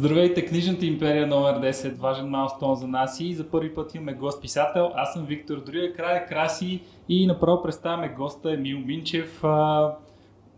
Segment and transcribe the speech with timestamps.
[0.00, 4.42] Здравейте, книжната империя номер 10, важен майлстон за нас и за първи път имаме гост
[4.42, 4.92] писател.
[4.94, 9.44] Аз съм Виктор, другия край краси и направо представяме госта Емил Минчев.
[9.44, 9.92] А,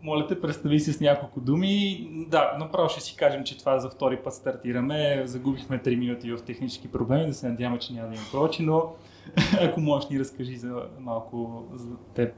[0.03, 2.07] моля те, представи се с няколко думи.
[2.27, 5.21] Да, направо ще си кажем, че това за втори път стартираме.
[5.25, 8.93] Загубихме 3 минути в технически проблеми, да се надяваме, че няма да има прочи, но
[9.61, 12.35] ако можеш ни разкажи за малко за теб.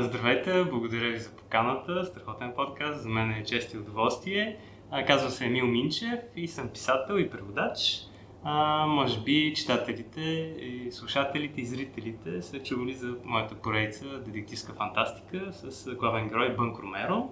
[0.00, 4.58] Здравейте, благодаря ви за поканата, страхотен подкаст, за мен е чест и удоволствие.
[5.02, 8.06] Казвам се Емил Минчев и съм писател и преводач.
[8.44, 10.20] А, може би читателите,
[10.60, 16.78] и слушателите и зрителите са чували за моята поредица детективска фантастика с главен герой Бънк
[16.78, 17.30] Ромеро.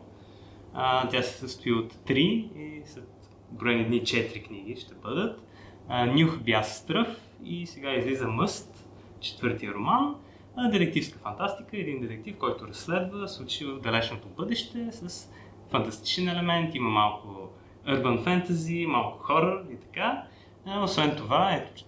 [0.74, 3.00] А, тя се състои от три и са
[3.50, 5.42] броени дни четири книги ще бъдат.
[5.88, 8.88] А, Нюх бяс стръв и сега излиза Мъст,
[9.20, 10.14] четвъртия роман.
[10.56, 15.28] А, детективска фантастика, един детектив, който разследва случаи в далечното бъдеще с
[15.70, 17.51] фантастичен елемент, има малко
[17.86, 20.22] urban fantasy, малко хорър и така.
[20.82, 21.84] Освен това, ето,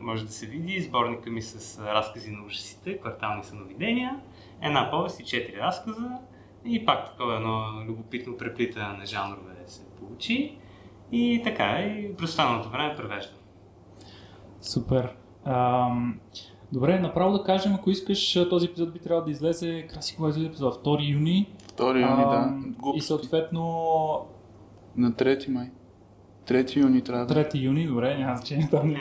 [0.00, 4.20] може да се види сборника ми с разкази на ужасите, квартални съновидения,
[4.62, 6.10] една повест и четири разказа
[6.64, 10.58] и пак такова едно любопитно преплитане на жанрове се получи.
[11.12, 13.38] И така, и през останалото време превеждам.
[14.60, 15.16] Супер.
[15.44, 16.20] Ам,
[16.72, 20.46] добре, направо да кажем, ако искаш, този епизод би трябвало да излезе, краси кога излезе
[20.46, 21.52] епизод, 2 юни.
[21.76, 22.54] 2 юни, да.
[22.94, 24.26] И съответно
[24.96, 25.70] на 3 май.
[26.48, 27.34] 3 юни трябва да.
[27.34, 28.96] 3 юни, добре, няма значение там.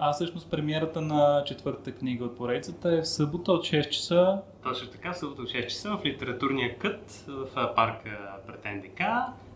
[0.00, 4.38] а всъщност премиерата на четвъртата книга от поредицата е в събота от 6 часа.
[4.62, 9.00] Точно така, в събота от 6 часа в литературния кът в парка пред НДК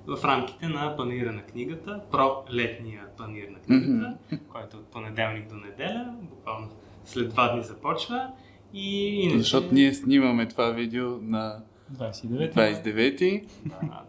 [0.06, 4.38] в рамките на панира на книгата, про летния панир на книгата, mm-hmm.
[4.52, 6.68] който от понеделник до неделя, буквално
[7.04, 8.30] след два дни започва.
[8.74, 9.38] И иначе...
[9.38, 12.54] Защото ние снимаме това видео на 29.
[12.54, 13.44] 29.
[13.66, 14.02] Да,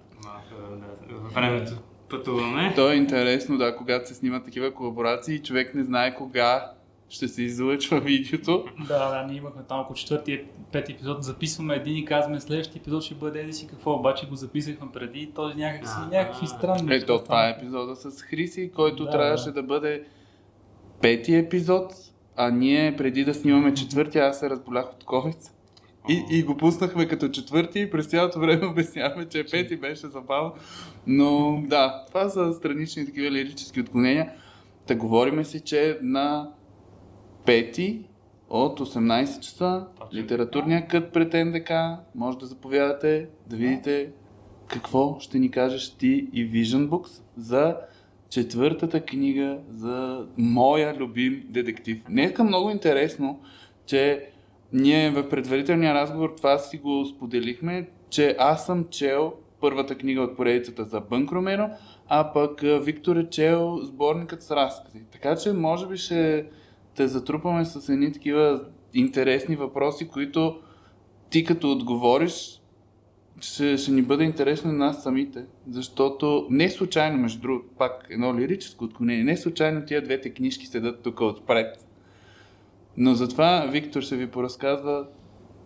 [1.34, 1.72] времето
[2.10, 2.74] пътуваме.
[2.76, 6.72] То е интересно, да, когато се снимат такива колаборации, човек не знае кога
[7.10, 8.66] ще се излъчва видеото.
[8.88, 10.42] Да, да, ние имахме там около четвърти,
[10.72, 14.36] пети епизод, записваме един и казваме следващия епизод ще бъде еди си какво, обаче го
[14.36, 16.96] записахме преди, този някак си, някакви странни.
[16.96, 19.54] Ето, това е епизода с Хриси, който да, трябваше да.
[19.54, 20.04] да бъде
[21.02, 21.94] пети епизод,
[22.36, 25.52] а ние преди да снимаме четвърти, аз се разболях от COVID.
[26.10, 30.54] И, и го пуснахме като четвърти и през цялото време обясняваме, че пети беше забавно.
[31.08, 34.32] Но да, това са странични такива лирически отклонения.
[34.88, 36.52] Та говориме си, че на
[37.46, 38.06] пети
[38.50, 41.72] от 18 часа литературния кът пред НДК
[42.16, 44.10] може да заповядате да видите
[44.68, 47.78] какво ще ни кажеш ти и Vision Books за
[48.30, 52.04] четвъртата книга за моя любим детектив.
[52.10, 53.40] Днеска много интересно,
[53.86, 54.30] че
[54.74, 60.36] ние в предварителния разговор това си го споделихме, че аз съм чел първата книга от
[60.36, 61.70] поредицата за Бънкромеро,
[62.08, 65.04] а пък Виктор е чел сборникът с разкази.
[65.12, 66.46] Така че може би ще
[66.96, 68.62] те затрупаме с едни такива
[68.94, 70.60] интересни въпроси, които
[71.30, 72.62] ти като отговориш,
[73.42, 75.46] ще, ще ни бъде интересно и нас самите.
[75.70, 81.04] Защото не случайно, между другото, пак едно лирическо отклонение, не случайно тия двете книжки седат
[81.04, 81.89] тук отпред
[82.98, 85.06] но затова Виктор ще ви поразказва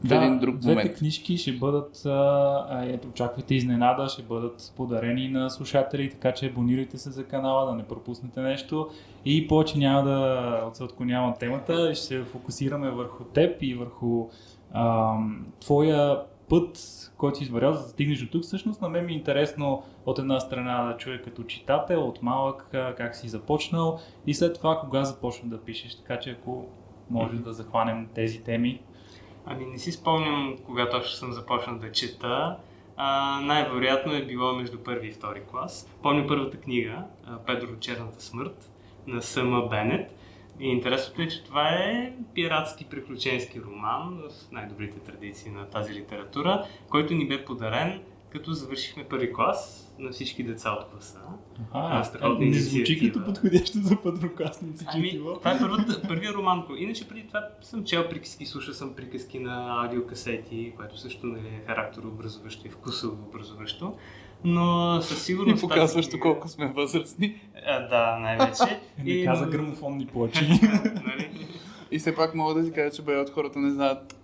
[0.03, 0.97] в да, един друг двете момент.
[0.97, 6.97] книжки ще бъдат, а, ето, очаквайте изненада, ще бъдат подарени на слушатели, така че абонирайте
[6.97, 8.89] се за канала, да не пропуснете нещо
[9.25, 14.28] и повече няма да отклонявам темата, ще се фокусираме върху теб и върху
[14.73, 15.16] а,
[15.59, 16.78] твоя път,
[17.17, 18.44] който си извърял, за да стигнеш до тук.
[18.44, 22.67] Всъщност на мен ми е интересно от една страна да чуя като читател, от малък
[22.97, 25.95] как си започнал и след това кога започна да пишеш.
[25.95, 26.66] Така че ако
[27.09, 28.81] може да захванем тези теми?
[29.46, 32.58] Ами не си спомням когато още съм започнал да чета.
[32.97, 35.90] А, най-вероятно е било между първи и втори клас.
[36.03, 37.03] Помня първата книга,
[37.46, 38.72] Педро Черната смърт,
[39.08, 40.16] на Съма Бенет.
[40.59, 46.66] И интересното е, че това е пиратски приключенски роман в най-добрите традиции на тази литература,
[46.90, 51.19] който ни бе подарен като завършихме първи клас на всички деца от класа.
[51.71, 54.85] А, а, не звучи като подходящо за първокласници.
[54.87, 56.63] Ами, това е първият, първия роман.
[56.78, 61.63] Иначе преди това съм чел приказки, слушал съм приказки на аудиокасети, което също нали, е
[61.67, 63.93] характер образуващо и вкусово образуващо.
[64.43, 65.63] Но със сигурност...
[65.63, 67.41] И показващо колко сме възрастни.
[67.66, 68.81] А, да, най-вече.
[69.03, 69.25] Не и...
[69.25, 70.46] каза грамофонни плочи.
[70.84, 71.47] нали?
[71.91, 74.22] И все пак мога да ти кажа, че бе от хората не знаят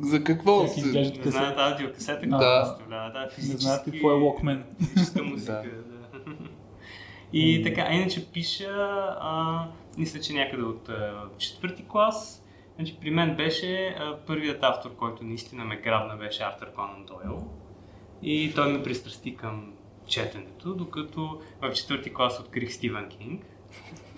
[0.00, 0.86] за какво се...
[1.24, 2.38] Не знаят аудиокасета, да.
[2.38, 3.10] представлява.
[3.12, 3.54] Да, физически...
[3.54, 4.62] Не знаят какво е Walkman.
[4.78, 5.62] Физическа музика, да.
[5.62, 6.34] да.
[7.32, 8.68] И така, а иначе пиша,
[9.20, 9.64] а,
[9.98, 12.44] мисля, че някъде от а, четвърти клас.
[12.76, 17.46] Значи, при мен беше а, първият автор, който наистина ме грабна, беше Артър Конан Дойл.
[18.22, 19.72] И той ме пристрасти към
[20.06, 23.44] четенето, докато в четвърти клас открих Стивън Кинг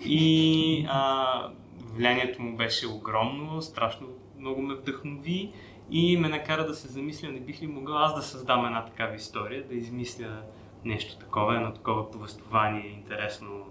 [0.05, 1.49] и а,
[1.95, 4.07] влиянието му беше огромно, страшно
[4.39, 5.51] много ме вдъхнови
[5.95, 9.15] и ме накара да се замисля, не бих ли могъл аз да създам една такава
[9.15, 10.41] история, да измисля
[10.85, 13.65] нещо такова, едно такова повествование, интересно,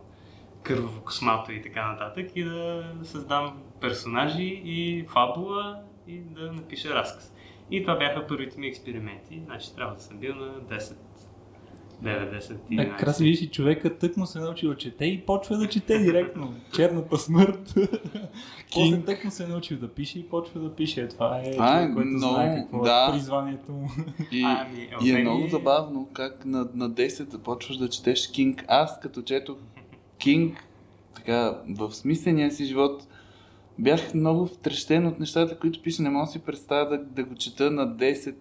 [0.63, 7.35] кърваво, космато и така нататък и да създам персонажи и фабула и да напиша разказ.
[7.71, 9.43] И това бяха първите ми експерименти.
[9.45, 10.97] Значи трябва да съм бил на 10
[12.03, 12.59] 9, 10, 11.
[12.71, 15.99] Накрая си виж и човека тък му се научи да чете и почва да чете
[15.99, 16.55] директно.
[16.75, 17.75] Черната смърт.
[18.73, 21.09] После тък му се научил да пише и почва да пише.
[21.09, 23.07] Това е Това е човек, който много- знае какво да.
[23.09, 23.89] е призванието му.
[24.33, 28.65] И, Ами, и е много е- забавно как на, на 10 започваш да четеш Кинг.
[28.69, 29.57] Аз като четох
[30.19, 30.65] Кинг,
[31.15, 33.07] така, в смисления си живот,
[33.79, 36.03] бях много втрещен от нещата, които пише.
[36.03, 38.35] Не мога да си представя да, да го чета на 10.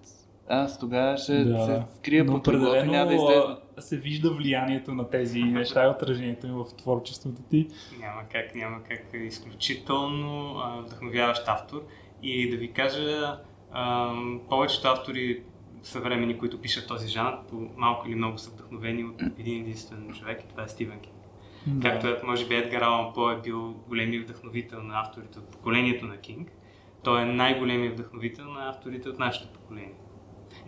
[0.54, 1.66] Аз тогава ще Да.
[1.66, 3.58] се скрия Но под и няма да излезна.
[3.78, 7.68] а, се вижда влиянието на тези неща и отражението им в творчеството ти.
[8.00, 9.14] Няма как, няма как.
[9.14, 11.84] Е изключително а, вдъхновяващ автор.
[12.24, 13.38] И да ви кажа,
[13.72, 14.14] а,
[14.50, 15.44] повечето автори
[15.84, 20.44] съвремени, които пишат този жанр, по малко или много са вдъхновени от един единствен човек
[20.44, 21.16] и това е Стивен Кинг.
[21.82, 26.06] Както е, може би Едгар Алан По е бил големият вдъхновител на авторите от поколението
[26.06, 26.52] на Кинг,
[27.04, 29.94] той е най-големият вдъхновител на авторите от нашето поколение.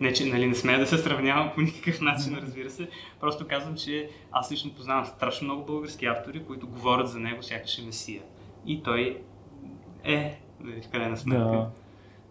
[0.00, 2.88] Не, че нали, не смея да се сравнявам по никакъв начин, разбира се.
[3.20, 7.78] Просто казвам, че аз лично познавам страшно много български автори, които говорят за него сякаш
[7.78, 8.22] е месия.
[8.66, 9.20] И той
[10.04, 11.44] е, нали, в крайна сметка.
[11.44, 11.70] Да.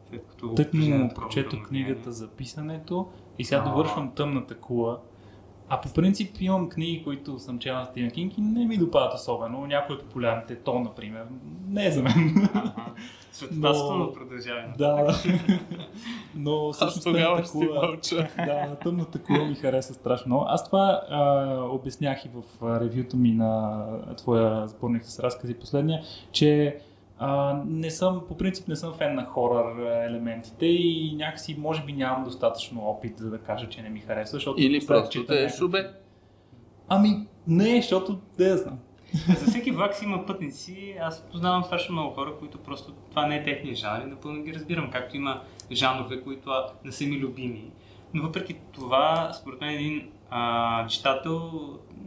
[0.09, 4.99] След като Тък му огромно книгата за писането и сега довършвам тъмната кула.
[5.69, 9.13] А по принцип имам книги, които съм чел на Стивен Кинг и не ми допадат
[9.13, 9.67] особено.
[9.67, 11.23] Някои от популярните, то, например,
[11.67, 12.49] не е за мен.
[12.53, 12.73] Ага.
[13.31, 14.73] Светотатството Но- но продължава.
[14.77, 15.15] да.
[16.35, 17.03] Но всъщност
[17.51, 17.81] кула...
[17.81, 18.27] мълча.
[18.37, 20.45] Да, тъмната кула ми хареса страшно.
[20.47, 22.43] Аз това а, обяснях и в
[22.81, 23.83] ревюто ми на
[24.17, 26.01] твоя сборник с разкази последния,
[26.31, 26.77] че
[27.19, 29.75] а, не съм, по принцип не съм фен на хорър
[30.05, 34.35] елементите и някакси може би нямам достатъчно опит за да кажа, че не ми харесва,
[34.35, 35.91] защото Или просто те е някакви- шубе.
[36.89, 37.09] Ами
[37.47, 38.79] не, защото да я знам.
[39.29, 40.95] За всеки влак си има пътници.
[41.01, 44.53] Аз познавам страшно много хора, които просто това не е техния жанр и напълно ги
[44.53, 44.91] разбирам.
[44.91, 46.51] Както има жанрове, които
[46.85, 47.71] не са ми любими.
[48.13, 51.51] Но въпреки това, според мен един а, читател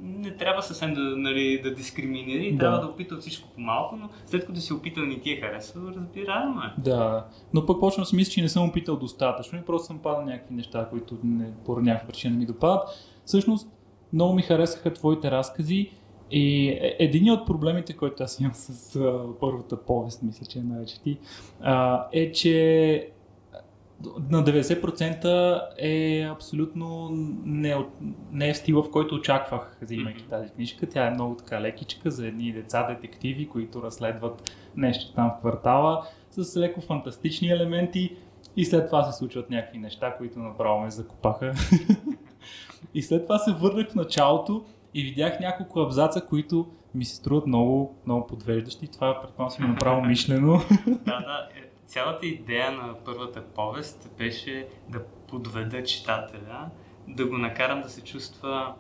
[0.07, 2.59] не трябва съвсем да, нали, да дискриминира и Да.
[2.59, 5.81] трябва да опита всичко по малко, но след като си опитал и ти е харесва,
[5.97, 6.83] разбираемо е.
[6.83, 9.99] Да, но пък почвам да си мисля, че не съм опитал достатъчно и просто съм
[9.99, 12.83] падал някакви неща, които не, по някаква причина ми допадат.
[13.25, 13.69] Всъщност,
[14.13, 15.91] много ми харесаха твоите разкази
[16.31, 20.63] и е- един от проблемите, който аз имам с а, първата повест, мисля, че е
[20.63, 21.19] нарече ти,
[21.61, 23.09] а, е, че
[24.31, 27.09] на 90% е абсолютно
[27.45, 27.77] не,
[28.33, 30.31] не е стила, в който очаквах, взимайки Мгм.
[30.31, 30.89] тази книжка.
[30.89, 36.07] Тя е много така лекичка за едни деца детективи, които разследват нещо там в квартала
[36.31, 38.17] с леко фантастични елементи
[38.57, 41.53] и след това се случват някакви неща, които направо ме закопаха.
[42.95, 44.65] и след това се върнах в началото
[44.95, 48.89] и видях няколко абзаца, които ми се струват много, много подвеждащи.
[48.89, 50.61] Това предполагам си направо мишлено.
[50.87, 51.49] Да, да.
[51.87, 56.69] Цялата идея на първата повест беше да подведа читателя,
[57.09, 58.75] да го накарам да се чувства,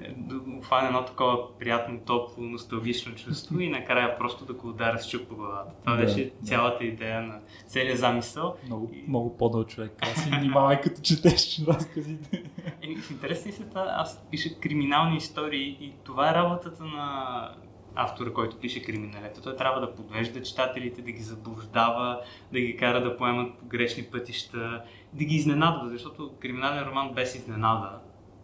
[0.00, 4.68] е, да го хване едно такова приятно, топло, носталгично чувство и накрая просто да го
[4.68, 5.72] ударя с чук по главата.
[5.84, 6.46] Това Да, беше да.
[6.46, 8.56] цялата идея на целият замисъл.
[8.66, 9.92] много, много по-дъл човек.
[10.00, 12.42] Аз си внимавай като четеш разказите.
[12.82, 17.54] Е, в интересни са това, аз пиша криминални истории и това е работата на
[17.94, 19.42] автора, който пише криминалета.
[19.42, 22.20] Той трябва да подвежда читателите, да ги заблуждава,
[22.52, 24.82] да ги кара да поемат по грешни пътища,
[25.12, 27.98] да ги изненадва, защото криминален роман без изненада,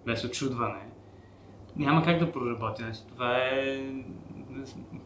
[0.06, 0.86] без очудване,
[1.76, 2.82] няма как да проработи.
[2.82, 3.80] Значи, това е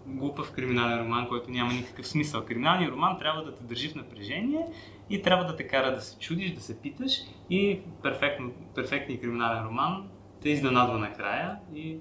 [0.06, 2.44] глупав криминален роман, който няма никакъв смисъл.
[2.44, 4.66] Криминалният роман трябва да те държи в напрежение
[5.11, 7.12] и трябва да те кара да се чудиш, да се питаш
[7.50, 10.09] и перфектно, перфектният криминален роман
[10.42, 11.99] те изненадва накрая и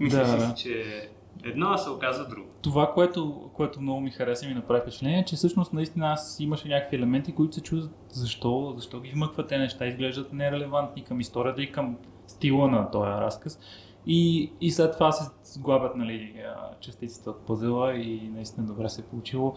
[0.00, 0.54] мислиш Да, си, да.
[0.54, 1.08] че
[1.44, 2.48] едно, се оказа друго.
[2.62, 6.40] Това, което, което много ми хареса и ми направи впечатление, е, че всъщност наистина аз
[6.40, 11.20] имаше някакви елементи, които се чудят защо, защо ги вмъкват те неща, изглеждат нерелевантни към
[11.20, 13.60] историята и към стила на този разказ.
[14.06, 16.34] И, и след това се сглабят нали,
[16.80, 19.54] частиците от пъзела и наистина добре се е получило.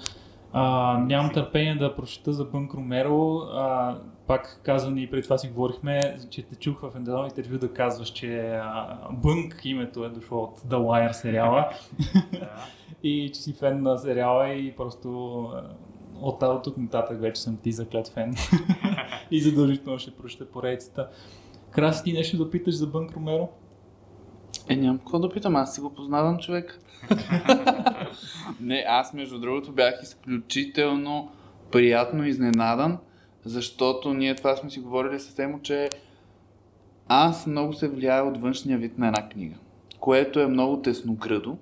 [0.53, 3.37] А, нямам търпение да прочета за Бънк Ромеро.
[3.37, 7.73] А, пак казвам и преди това си говорихме, че те чух в едно интервю да
[7.73, 11.69] казваш, че а, Бънк името е дошло от The Wire сериала
[13.03, 15.39] и че си фен на сериала и просто
[16.21, 18.35] от, от тук нататък вече съм ти заклет фен
[19.31, 21.09] и задължително ще прочета поредицата.
[21.71, 23.49] Краси ти нещо да питаш за Бънк Ромеро?
[24.69, 26.79] Е, нямам какво да питам, аз си го познавам човек.
[28.61, 31.31] не, аз между другото бях изключително
[31.71, 32.97] приятно изненадан,
[33.47, 35.89] защото ние това сме си говорили съвсем, че
[37.07, 39.55] аз много се влияя от външния вид на една книга,
[39.99, 41.57] което е много тесногръдо,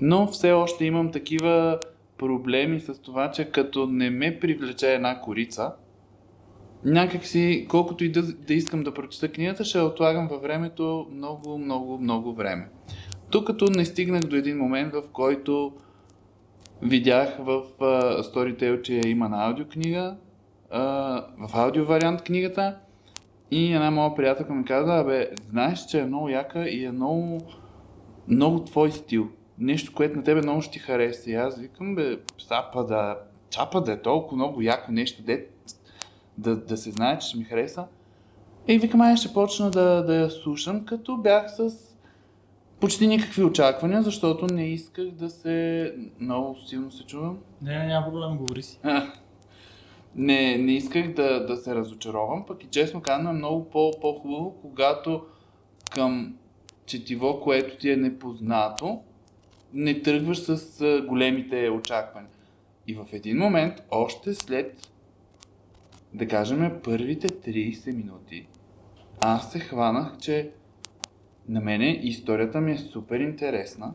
[0.00, 1.80] но все още имам такива
[2.18, 5.72] проблеми с това, че като не ме привлече една корица,
[6.84, 11.58] някак си, колкото и да, да искам да прочета книгата, ще отлагам във времето много,
[11.58, 12.68] много, много време.
[13.30, 15.72] Тук като не стигнах до един момент, в който
[16.82, 20.16] видях в uh, Storytel, че има на аудиокнига,
[20.70, 22.76] в аудио вариант книгата
[23.50, 27.40] и една моя приятелка ми каза, абе, знаеш, че е много яка и е много,
[28.28, 29.28] много твой стил.
[29.58, 31.30] Нещо, което на тебе много ще ти хареса.
[31.30, 32.18] И аз викам, бе,
[32.48, 33.18] чапа да,
[33.50, 35.46] чапа да е толкова много яко нещо, де,
[36.38, 37.84] да, да се знае, че ще ми хареса.
[38.68, 41.70] И викам, ай ще почна да, да я слушам, като бях с
[42.80, 45.94] почти никакви очаквания, защото не исках да се...
[46.20, 47.38] Много силно се чувам.
[47.62, 48.78] Не, не, няма проблем, говори си.
[50.16, 54.54] Не, не исках да, да се разочаровам, пък и честно казано е много по, по-хубаво,
[54.62, 55.26] когато
[55.90, 56.36] към
[56.86, 59.00] четиво, което ти е непознато,
[59.74, 62.30] не тръгваш с големите очаквания.
[62.86, 64.90] И в един момент, още след,
[66.14, 68.46] да кажем, първите 30 минути,
[69.20, 70.50] аз се хванах, че
[71.48, 73.92] на мене историята ми е супер интересна,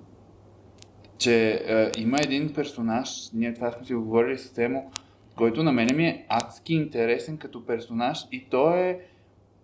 [1.18, 4.92] че е, има един персонаж, ние това сме си го говорили с Темо,
[5.40, 9.00] който на мене ми е адски интересен като персонаж и той е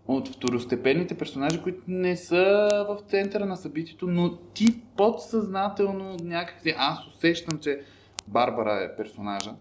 [0.07, 7.07] от второстепенните персонажи, които не са в центъра на събитието, но ти подсъзнателно някакси, аз
[7.07, 7.81] усещам, че
[8.27, 9.53] Барбара е персонажа.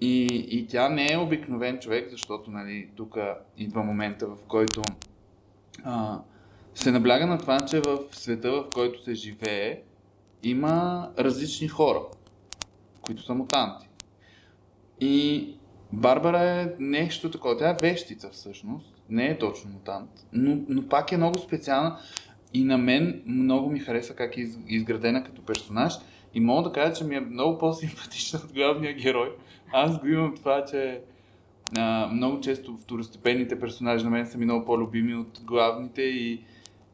[0.00, 3.16] И, и тя не е обикновен човек, защото нали, тук
[3.56, 4.82] идва момента, в който
[5.84, 6.18] а,
[6.74, 9.82] се набляга на това, че в света, в който се живее,
[10.42, 12.00] има различни хора,
[13.02, 13.89] които са мутанти.
[15.00, 15.48] И
[15.92, 17.56] Барбара е нещо такова.
[17.56, 18.94] Тя е вещица всъщност.
[19.08, 20.10] Не е точно мутант.
[20.32, 21.98] Но, но пак е много специална.
[22.54, 25.94] И на мен много ми хареса как е изградена като персонаж.
[26.34, 29.36] И мога да кажа, че ми е много по-симпатична от главния герой.
[29.72, 31.00] Аз го имам това, че
[31.76, 36.44] а, много често второстепенните персонажи на мен са ми много по-любими от главните и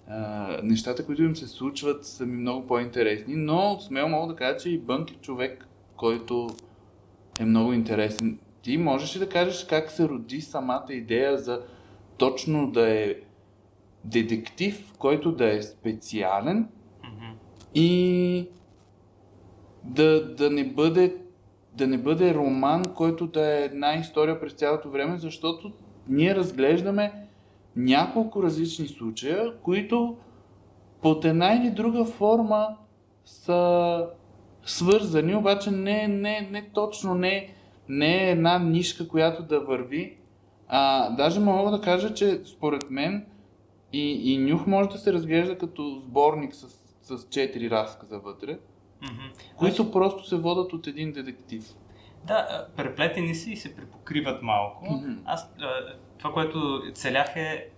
[0.09, 3.35] а, нещата, които им се случват, са ми много по-интересни.
[3.37, 6.49] Но смело мога да кажа, че и Бънк е човек, който
[7.40, 8.38] е много интересен.
[8.62, 11.62] Ти можеш ли да кажеш как се роди самата идея за
[12.16, 13.14] точно да е
[14.05, 16.69] детектив, който да е специален
[17.05, 17.33] mm-hmm.
[17.75, 18.49] и
[19.85, 21.16] да, да, не бъде,
[21.75, 25.73] да не бъде роман, който да е една история през цялото време, защото
[26.09, 27.12] ние разглеждаме
[27.76, 30.16] няколко различни случая, които
[31.02, 32.69] под една или друга форма
[33.25, 34.07] са
[34.67, 37.55] свързани, обаче не, не, не точно, не,
[37.89, 40.17] не е една нишка, която да върви.
[40.69, 43.27] А, даже мога да кажа, че според мен
[43.93, 46.69] и, и Нюх може да се разглежда като сборник с,
[47.03, 48.59] с четири разказа вътре,
[49.03, 49.57] mm-hmm.
[49.57, 49.93] които значи...
[49.93, 51.65] просто се водат от един детектив.
[52.25, 54.85] Да, преплетени си и се припокриват малко.
[54.85, 55.19] Mm-hmm.
[55.25, 55.55] Аз
[56.19, 57.69] това, което целях е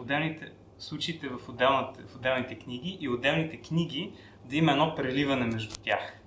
[0.00, 4.12] отделните случаите в, в отделните книги и отделните книги
[4.44, 6.21] да има едно преливане между тях.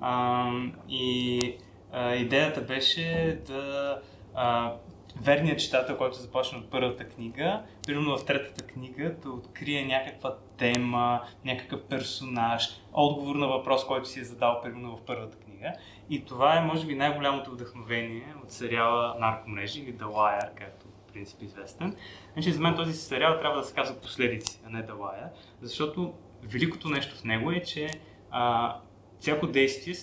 [0.00, 0.50] А,
[0.88, 1.54] и
[1.92, 3.98] а, идеята беше да
[4.34, 4.72] а,
[5.22, 11.22] верният читател, който започна от първата книга, примерно в третата книга да открие някаква тема,
[11.44, 15.72] някакъв персонаж, отговор на въпрос, който си е задал примерно в първата книга.
[16.10, 21.12] И това е, може би, най-голямото вдъхновение от сериала Наркомрежи или The Wire, както в
[21.12, 21.96] принцип известен.
[22.32, 25.28] Значи, за мен този сериал трябва да се казва последици, а не The Wire,
[25.62, 27.90] защото великото нещо в него е, че
[28.30, 28.76] а,
[29.20, 29.94] всяко действие,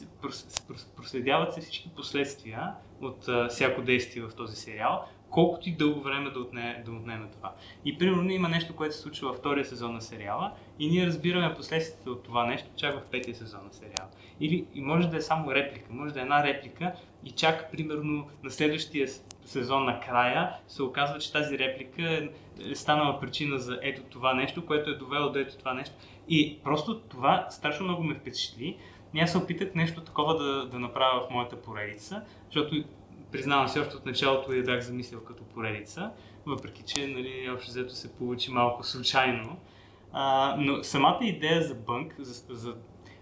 [0.95, 6.39] проследяват се всички последствия от всяко действие в този сериал, колкото и дълго време да
[6.39, 7.53] отнеме, да отнеме това.
[7.85, 11.55] И примерно има нещо, което се случва във втория сезон на сериала и ние разбираме
[11.55, 14.09] последствията от това нещо чак в петия сезон на сериала.
[14.39, 16.93] Или и може да е само реплика, може да е една реплика
[17.25, 19.07] и чак примерно на следващия
[19.45, 22.29] сезон накрая се оказва, че тази реплика е,
[22.71, 25.95] е станала причина за ето това нещо, което е довело до ето това нещо.
[26.29, 28.77] И просто това страшно много ме впечатли,
[29.13, 32.83] и аз се опитах нещо такова да, да направя в моята поредица, защото
[33.31, 36.11] признавам се, още от началото я бях замислил като поредица,
[36.45, 39.57] въпреки че нали, общо взето се получи малко случайно.
[40.11, 42.75] А, но самата идея за бънк, за, за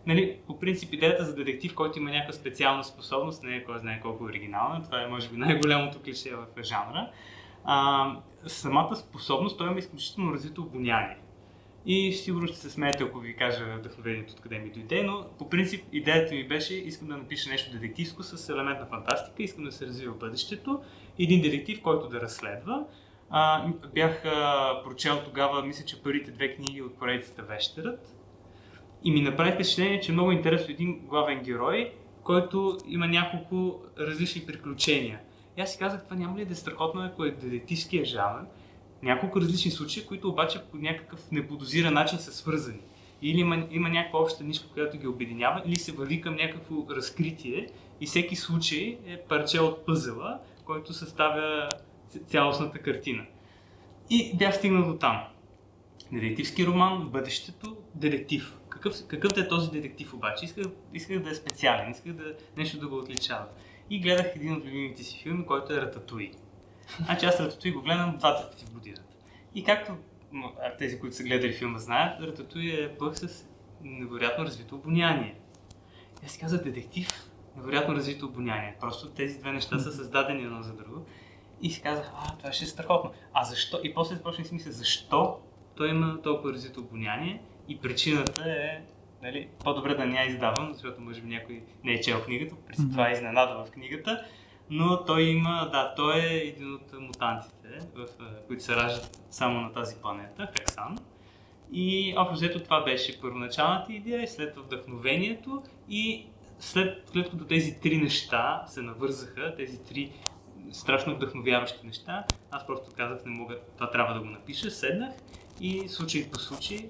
[0.08, 4.00] Нали, по принцип идеята за детектив, който има някаква специална способност, не е кой знае
[4.02, 7.12] колко оригинална, това е може би най-голямото клише в жанра,
[7.64, 8.16] А,
[8.48, 11.18] самата способност, той има изключително развито обоняние.
[11.86, 15.86] И сигурно ще се смеете, ако ви кажа вдъхновението откъде ми дойде, но по принцип
[15.92, 19.86] идеята ми беше, искам да напиша нещо детективско с елемент на фантастика, искам да се
[19.86, 20.82] развива бъдещето,
[21.20, 22.86] един детектив, който да разследва.
[23.30, 28.16] А, бях а, прочел тогава, мисля, че първите две книги от поредицата Вещерът.
[29.04, 34.46] И ми направи впечатление, че е много интересно един главен герой, който има няколко различни
[34.46, 35.20] приключения.
[35.58, 38.46] И аз си казах, това няма ли да е страхотно, ако е детективския жанр,
[39.04, 42.82] няколко различни случаи, които обаче по някакъв неподозиран начин са свързани.
[43.22, 47.68] Или има, има някаква обща нишка, която ги обединява, или се върви към някакво разкритие
[48.02, 51.70] и всеки случай е парче от пъзела, който съставя
[52.28, 53.26] цялостната картина.
[54.10, 55.22] И бях стигнал до там.
[56.12, 58.58] Детективски роман, бъдещето, детектив.
[58.70, 60.46] Какъв, какъв да е този детектив обаче?
[60.46, 63.46] Исках, исках да е специален, исках да, нещо да го отличава.
[63.90, 66.32] И гледах един от любимите си филми, който е Рататуи.
[67.06, 69.04] Значи аз Рататуи го гледам два-три пъти в годината.
[69.56, 69.98] И както
[70.78, 73.48] тези, които са гледали филма знаят, Рататуи е пъх с
[73.84, 75.36] невероятно развито обоняние.
[76.24, 77.10] И аз си казах детектив,
[77.58, 78.76] невероятно развито обоняние.
[78.80, 81.06] Просто тези две неща са създадени едно за друго.
[81.62, 83.12] И си казах, а, това ще е страхотно.
[83.34, 83.80] А защо?
[83.84, 85.40] И после започнах си мисля, защо
[85.76, 88.82] той има толкова развито обоняние и причината е
[89.22, 92.76] нали, по-добре да не я издавам, защото може би някой не е чел книгата, при
[92.76, 94.26] това е изненада в книгата,
[94.72, 98.08] но той има, да, той е един от мутантите, в,
[98.48, 100.98] които се раждат само на тази планета, Хексан.
[101.72, 106.26] И общо взето това беше първоначалната идея, след вдъхновението и
[106.60, 110.12] след, след като тези три неща се навързаха, тези три
[110.72, 115.14] страшно вдъхновяващи неща, аз просто казах, не мога, това трябва да го напиша, седнах
[115.62, 116.90] и случай по случай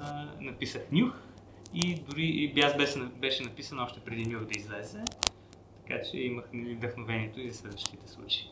[0.00, 1.12] а, написах Нюх
[1.74, 5.04] и дори и Бяз беше, беше написан още преди Нюх да излезе,
[5.82, 8.50] така че имах нали, вдъхновението и за следващите случаи.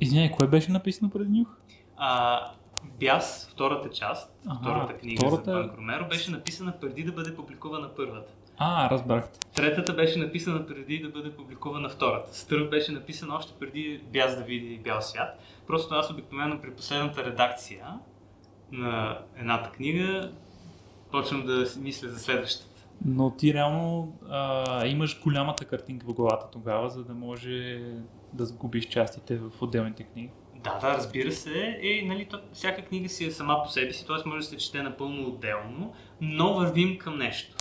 [0.00, 1.48] Извинявай, кое беше написано преди Нюх?
[1.96, 2.40] А,
[3.00, 5.52] Бяс, втората част, ага, втората книга втората...
[5.52, 8.32] за Панк Ромеро, беше написана преди да бъде публикувана първата.
[8.58, 9.40] А, разбрахте.
[9.54, 12.36] Третата беше написана преди да бъде публикувана втората.
[12.38, 15.40] Стърв беше написана още преди Бяз да види бял свят.
[15.66, 17.86] Просто аз обикновено при последната редакция
[18.72, 20.32] на едната книга
[21.10, 22.67] почвам да си мисля за следващата.
[23.04, 27.82] Но ти реално а, имаш голямата картинка в главата тогава, за да може
[28.32, 30.30] да сгубиш частите в отделните книги.
[30.64, 31.78] Да, да, разбира се.
[31.82, 34.28] И, нали, то, всяка книга си е сама по себе си, т.е.
[34.28, 37.56] може да се чете напълно отделно, но вървим към нещо.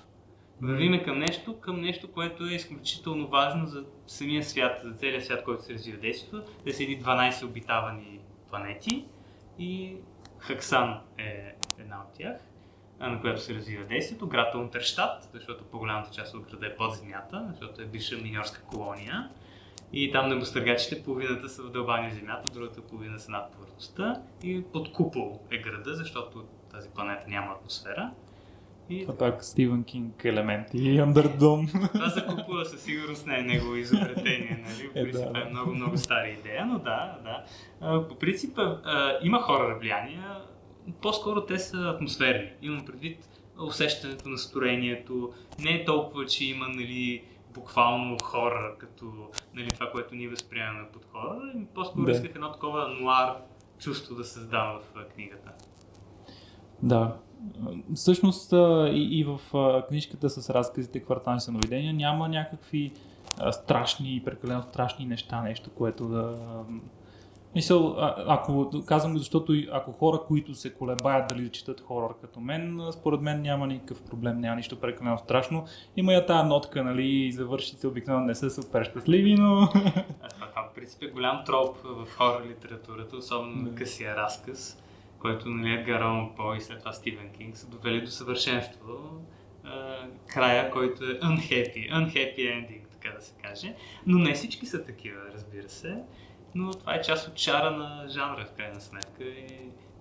[0.61, 5.43] Вървиме към нещо, към нещо, което е изключително важно за самия свят, за целия свят,
[5.43, 6.43] който се развива действието.
[6.65, 8.19] Те са едни 12 обитавани
[8.49, 9.05] планети
[9.59, 9.95] и
[10.37, 12.37] Хаксан е една от тях,
[12.99, 14.27] на която се развива действието.
[14.27, 19.29] Град Унтерштадт, защото по-голямата част от града е под земята, защото е бивша миньорска колония.
[19.93, 24.21] И там небостъргачите половината са вдълбани в земята, другата половина са над повърхността.
[24.43, 28.11] И под купол е града, защото тази планета няма атмосфера.
[28.89, 29.01] И...
[29.01, 31.93] Това пак Стивен Кинг елементи и Underdome.
[31.93, 34.87] Това за купола със сигурност не е негово изобретение, нали?
[34.87, 35.39] По принцип е, да.
[35.47, 37.43] е много, много стара идея, но да, да.
[38.09, 38.59] По принцип
[39.21, 40.41] има хора влияния,
[41.01, 42.49] по-скоро те са атмосферни.
[42.61, 45.33] Имам предвид усещането, настроението.
[45.59, 47.23] Не е толкова, че има, нали,
[47.53, 49.05] буквално хора, като
[49.53, 51.53] нали, това, което ние възприемаме под хора.
[51.75, 52.11] По-скоро да.
[52.11, 53.37] исках едно такова нуар
[53.79, 55.51] чувство да създава в книгата.
[56.83, 57.15] Да.
[57.95, 58.51] Всъщност
[58.91, 59.39] и, и в
[59.89, 62.93] книжката с разказите Квартални съновидения няма някакви
[63.51, 66.37] страшни, прекалено страшни неща, нещо, което да
[67.55, 72.17] Мисъл, а, ако казвам го, защото ако хора, които се колебаят дали да четат хорор
[72.21, 75.65] като мен, според мен няма никакъв проблем, няма нищо прекалено страшно.
[75.97, 79.69] Има я тази нотка, нали, завършите обикновено не са супер щастливи, но...
[80.31, 84.83] Това в принцип е голям троп в хорор литературата, особено на късия разказ,
[85.19, 88.93] който нали, Едгар Алан По и след това Стивен Кинг са довели до съвършенство
[90.27, 93.75] края, който е unhappy, unhappy ending, така да се каже.
[94.05, 95.97] Но не всички са такива, разбира се
[96.57, 99.45] но това е част от чара на жанра в крайна сметка и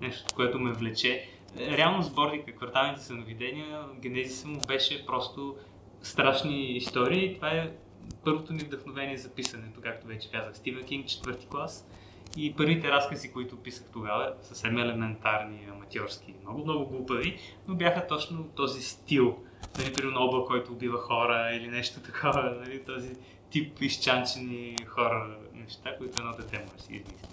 [0.01, 1.29] нещо, което ме влече.
[1.59, 5.57] Реално сборника Кварталните съновидения, генезиса му беше просто
[6.03, 7.35] страшни истории.
[7.35, 7.71] Това е
[8.25, 11.89] първото ми вдъхновение за писането, както вече казах, Стивен Кинг, четвърти клас.
[12.37, 17.39] И първите разкази, които писах тогава, съвсем елементарни, аматьорски, много, много глупави,
[17.69, 19.39] но бяха точно този стил.
[19.79, 23.13] Нали, примерно Оба, който убива хора или нещо такова, нали, този
[23.51, 27.29] тип изчанчени хора неща, които едно дете може да си измисли.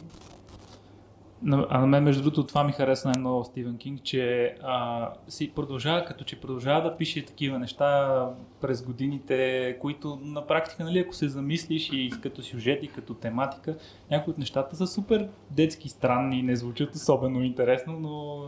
[1.69, 6.05] А на мен, между другото, това ми хареса най-много Стивен Кинг, че а, си продължава,
[6.05, 8.29] като че продължава да пише такива неща
[8.61, 13.77] през годините, които на практика, нали, ако се замислиш и като сюжет и като тематика,
[14.11, 18.43] някои от нещата са супер детски, странни, не звучат особено интересно, но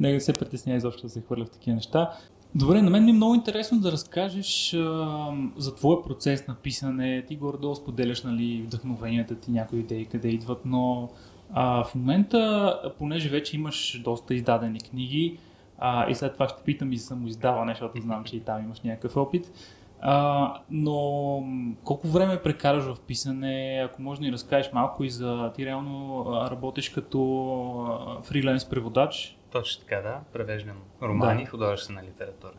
[0.00, 2.12] не се притеснява изобщо да се хвърля в такива неща.
[2.56, 7.24] Добре, на мен ми е много интересно да разкажеш а, за твоя процес на писане.
[7.28, 11.08] Ти горе-долу споделяш нали, вдъхновенията ти, някои идеи къде идват, но
[11.52, 15.38] а, в момента, понеже вече имаш доста издадени книги,
[15.78, 18.80] а, и след това ще питам и за самоиздаване, защото знам, че и там имаш
[18.80, 19.52] някакъв опит.
[20.00, 21.42] А, но
[21.84, 23.82] колко време прекараш в писане?
[23.90, 29.36] Ако може да ни разкажеш малко и за ти реално работиш като фриленс преводач?
[29.56, 30.20] Точно така, да.
[30.32, 31.50] Превеждам романи, да.
[31.50, 32.54] художествена литература.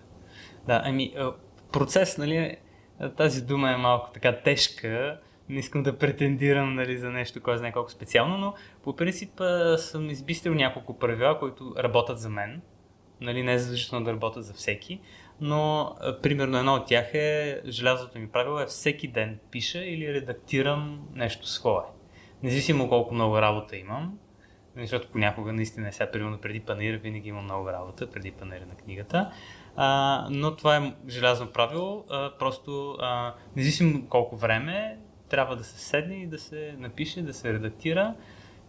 [0.67, 1.15] Да, ами
[1.71, 2.57] процес, нали,
[3.17, 7.71] тази дума е малко така тежка, не искам да претендирам нали, за нещо, кой знае
[7.71, 9.41] колко специално, но по принцип
[9.77, 12.61] съм избистрил няколко правила, които работят за мен.
[13.21, 15.01] Нали, не е задължително да работят за всеки,
[15.41, 21.07] но примерно едно от тях е, желязото ми правило е всеки ден пиша или редактирам
[21.13, 21.83] нещо свое.
[22.43, 24.19] Независимо колко много работа имам,
[24.81, 29.31] защото понякога наистина сега, примерно преди панир, винаги има много работа, преди панира на книгата.
[29.75, 34.97] А, но това е желязно правило, а, просто а, независимо колко време,
[35.29, 38.15] трябва да се седне и да се напише, да се редактира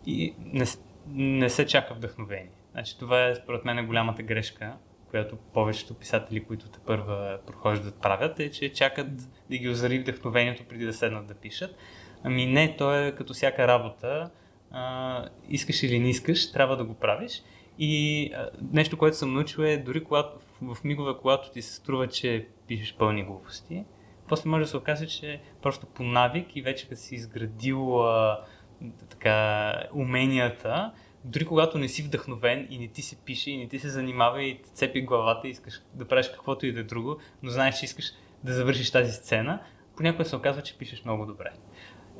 [0.07, 0.64] и не,
[1.09, 2.51] не се чака вдъхновение.
[2.73, 4.73] Значи, това е според мен голямата грешка,
[5.11, 9.07] която повечето писатели, които те първа прохождат, правят, е, че чакат
[9.51, 11.77] да ги озари вдъхновението преди да седнат да пишат.
[12.25, 14.31] Ами не, то е като всяка работа.
[14.70, 17.42] А, искаш или не искаш, трябва да го правиш.
[17.78, 22.09] И а, нещо, което съм научил е, дори когато, в мигове, когато ти се струва,
[22.09, 23.85] че пишеш пълни глупости,
[24.28, 28.40] после може да се окаже, че просто по навик и вече като си изградил а,
[29.11, 30.92] така, уменията,
[31.24, 34.42] дори когато не си вдъхновен и не ти се пише и не ти се занимава
[34.42, 37.78] и те цепи главата и искаш да правиш каквото и да е друго, но знаеш,
[37.78, 38.04] че искаш
[38.44, 39.61] да завършиш тази сцена,
[39.96, 41.52] понякога се оказва, че пишеш много добре.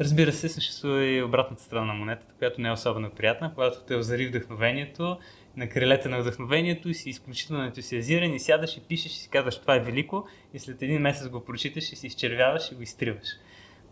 [0.01, 3.97] Разбира се, съществува и обратната страна на монетата, която не е особено приятна, когато те
[3.97, 5.19] озари вдъхновението
[5.57, 9.59] на крилете на вдъхновението и си изключително ентусиазиран и сядаш и пишеш и си казваш
[9.59, 13.29] това е велико и след един месец го прочиташ и си изчервяваш и го изтриваш.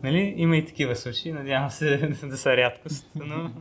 [0.03, 0.33] Нали?
[0.37, 3.51] Има и такива случаи, надявам се да са рядкост, но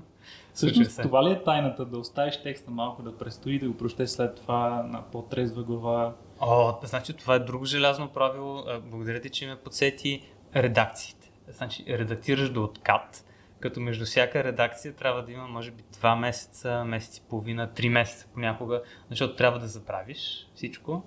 [0.55, 1.85] Всъщност, това ли е тайната?
[1.85, 6.15] Да оставиш текста малко да престои, да го прочетеш след това на по-трезва глава?
[6.41, 8.65] О, значи това е друго желязно правило.
[8.91, 10.23] Благодаря ти, че ме подсети
[10.57, 11.16] редакциите.
[11.49, 13.25] Значи, редактираш до откат,
[13.61, 17.89] като между всяка редакция трябва да има, може би, два месеца, месец и половина, три
[17.89, 21.05] месеца понякога, защото трябва да забравиш всичко,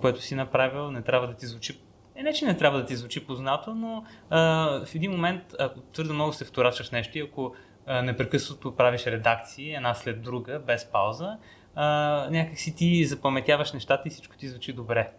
[0.00, 1.80] което си направил, не трябва да ти звучи
[2.16, 4.40] е, не, че не трябва да ти звучи познато, но а,
[4.86, 7.54] в един момент, ако твърде много се вторачваш нещо и ако
[7.86, 11.38] а, непрекъснато правиш редакции, една след друга, без пауза,
[11.74, 11.86] а,
[12.30, 15.10] някак си ти запаметяваш нещата и всичко ти звучи добре.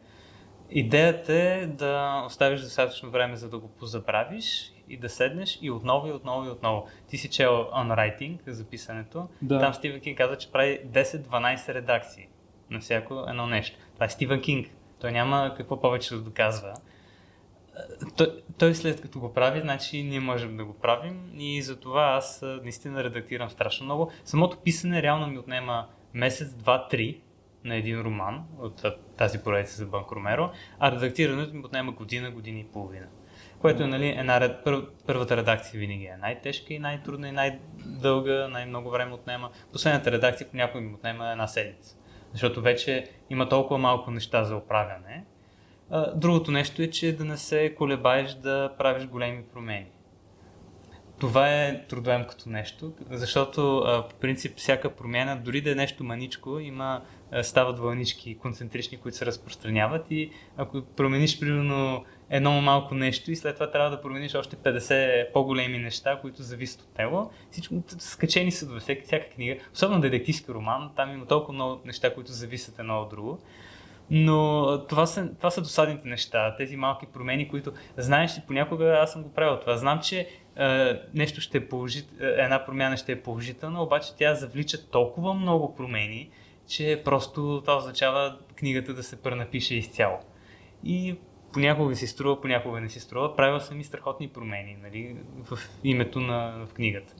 [0.69, 6.07] Идеята е да оставиш достатъчно време, за да го позабравиш и да седнеш и отново
[6.07, 6.87] и отново и отново.
[7.07, 9.27] Ти си чел on writing, за писането.
[9.41, 9.59] Да.
[9.59, 12.27] Там Стивен Кинг каза, че прави 10-12 редакции
[12.69, 13.77] на всяко едно нещо.
[13.93, 14.67] Това е Стивен Кинг.
[15.01, 16.73] Той няма какво повече да доказва.
[18.17, 22.41] Той, той след като го прави, значи ние можем да го правим и затова аз
[22.63, 24.11] наистина редактирам страшно много.
[24.23, 27.21] Самото писане реално ми отнема месец, два, три
[27.65, 28.85] на един роман от
[29.17, 33.07] тази поредица за Банк Ромеро, а редактирането ми отнема година, година и половина.
[33.59, 38.89] Което е нали, една, пър, първата редакция винаги е най-тежка и най-трудна и най-дълга, най-много
[38.89, 39.49] време отнема.
[39.71, 41.95] Последната редакция понякога ми отнема една седмица.
[42.31, 45.25] Защото вече има толкова малко неща за оправяне.
[46.15, 49.87] Другото нещо е, че да не се колебаеш да правиш големи промени.
[51.19, 57.01] Това е трудоемкото нещо, защото по принцип всяка промяна, дори да е нещо маничко, има
[57.43, 63.53] стават вълнички концентрични, които се разпространяват и ако промениш примерно едно малко нещо и след
[63.53, 68.67] това трябва да промениш още 50 по-големи неща, които зависят от него, всичко скачени са
[68.67, 73.01] до всяка, всяка книга, особено детективски роман, там има толкова много неща, които зависят едно
[73.01, 73.39] от друго.
[74.09, 79.11] Но това са, това са досадните неща, тези малки промени, които знаеш, че понякога аз
[79.11, 79.77] съм го правил това.
[79.77, 84.89] Знам, че е, нещо ще е положително, една промяна ще е положителна, обаче тя завлича
[84.89, 86.29] толкова много промени,
[86.67, 90.17] че просто това означава книгата да се пренапише изцяло.
[90.83, 91.15] И
[91.53, 93.35] понякога си струва, понякога не си струва.
[93.35, 97.13] Правил съм и страхотни промени нали, в името на в книгата.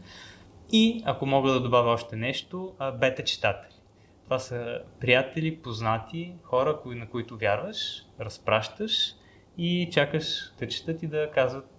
[0.72, 3.76] И ако мога да добавя още нещо, бета читатели.
[4.24, 9.14] Това са приятели, познати, хора, кои, на които вярваш, разпращаш
[9.58, 11.70] и чакаш да четат и да казват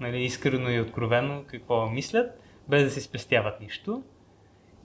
[0.00, 4.02] нали, искрено и откровено какво мислят, без да си спестяват нищо.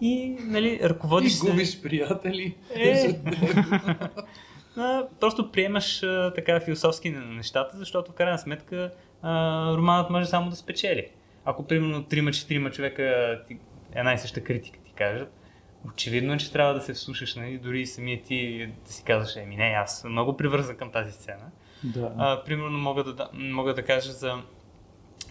[0.04, 2.56] И нали, ръководиш и губиш приятели.
[2.76, 3.16] Е,
[4.78, 10.26] а, просто приемаш а, така философски на нещата, защото в крайна сметка а, романът може
[10.26, 11.08] само да спечели.
[11.46, 13.58] Ако примерно трима-четирима човека ти,
[13.96, 15.34] една и съща критика ти кажат,
[15.88, 17.58] очевидно е, че трябва да се вслушаш, нали?
[17.58, 21.12] дори и самия ти да си казваш, еми не, аз съм много привързан към тази
[21.12, 21.52] сцена.
[21.84, 22.12] Да.
[22.18, 24.36] А, примерно мога да, мога да кажа за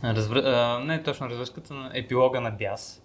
[0.04, 0.36] развр...
[0.36, 3.01] а, не точно развръзката на епилога на Бяс,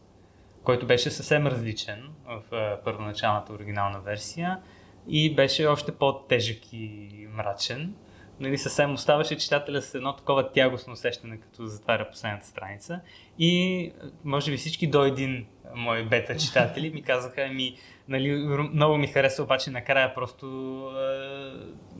[0.67, 2.41] който беше съвсем различен в
[2.83, 4.59] първоначалната оригинална версия
[5.07, 7.93] и беше още по-тежък и мрачен.
[8.39, 12.99] Нали, съвсем оставаше читателя с едно такова тягостно усещане, като затваря последната страница.
[13.39, 13.91] И
[14.23, 17.77] може би всички до един мои бета читатели ми казаха, ами,
[18.07, 18.31] нали,
[18.73, 20.47] много ми хареса, обаче накрая просто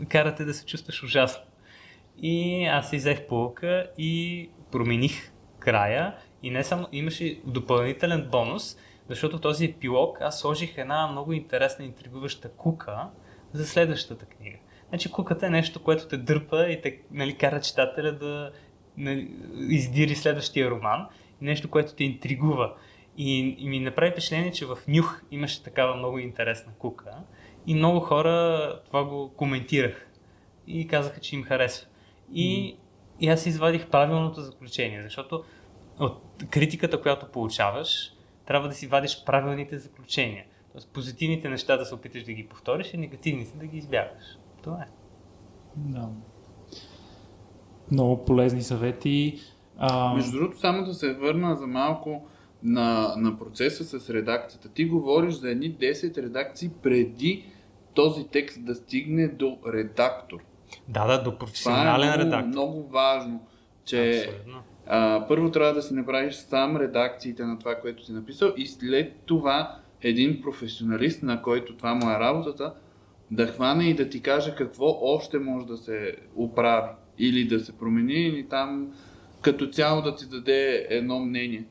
[0.01, 1.43] е, карате да се чувстваш ужасно.
[2.21, 6.15] И аз изех полка и промених края
[6.47, 8.77] и не само имаше допълнителен бонус,
[9.09, 13.09] защото в този епилог аз сложих една много интересна, интригуваща кука
[13.53, 14.57] за следващата книга.
[14.89, 18.51] Значи куката е нещо, което те дърпа и те нали, кара читателя да
[18.97, 19.31] нали,
[19.69, 21.07] издири следващия роман.
[21.41, 22.73] Нещо, което те интригува.
[23.17, 27.11] И, и ми направи впечатление, че в Нюх имаше такава много интересна кука.
[27.67, 30.07] И много хора това го коментирах.
[30.67, 31.87] И казаха, че им харесва.
[32.33, 32.77] И, mm.
[33.19, 35.43] и аз извадих правилното заключение, защото
[35.99, 38.13] от критиката, която получаваш,
[38.45, 40.45] трябва да си вадиш правилните заключения.
[40.71, 44.23] Тоест позитивните неща да се опиташ да ги повториш, и негативните да ги избягаш.
[44.63, 44.87] Това е.
[45.75, 46.09] Да.
[47.91, 49.39] Много полезни съвети.
[49.77, 50.13] А...
[50.13, 52.27] Между другото, само да се върна за малко
[52.63, 54.69] на, на процеса с редакцията.
[54.69, 57.45] Ти говориш за едни 10 редакции преди
[57.93, 60.43] този текст да стигне до редактор.
[60.87, 62.47] Да, да, до професионален Това е много, редактор.
[62.47, 63.47] много важно,
[63.85, 64.29] че
[64.89, 69.13] а, първо трябва да си направиш сам редакциите на това, което си написал и след
[69.25, 72.73] това един професионалист, на който това му е работата,
[73.31, 77.77] да хване и да ти каже какво още може да се оправи или да се
[77.77, 78.93] промени или там
[79.41, 81.63] като цяло да ти даде едно мнение.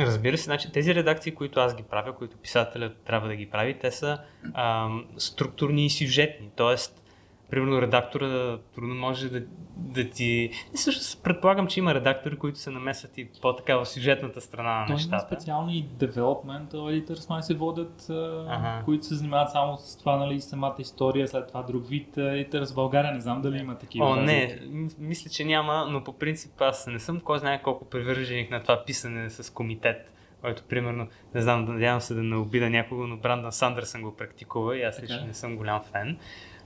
[0.00, 3.78] Разбира се, значи тези редакции, които аз ги правя, които писателят трябва да ги прави,
[3.80, 4.18] те са
[4.54, 6.50] ам, структурни и сюжетни.
[6.56, 7.02] Тоест,
[7.50, 9.42] примерно редактора трудно може да,
[9.76, 10.50] да ти...
[10.74, 14.86] И също предполагам, че има редактори, които се намесват и по-така в сюжетната страна на
[14.86, 15.14] Той нещата.
[15.14, 18.06] Има специални development editors, май се водят,
[18.48, 18.82] ага.
[18.84, 22.72] които се занимават само с това, нали, самата история, след това друг вид editors.
[22.72, 24.06] В България не знам дали има такива.
[24.06, 24.60] О, не,
[24.98, 28.84] мисля, че няма, но по принцип аз не съм кой знае колко привърженик на това
[28.86, 33.52] писане с комитет който примерно, не знам, надявам се да не обида някого, но Брандън
[33.52, 36.18] Сандърсън го практикува и аз лично не съм голям фен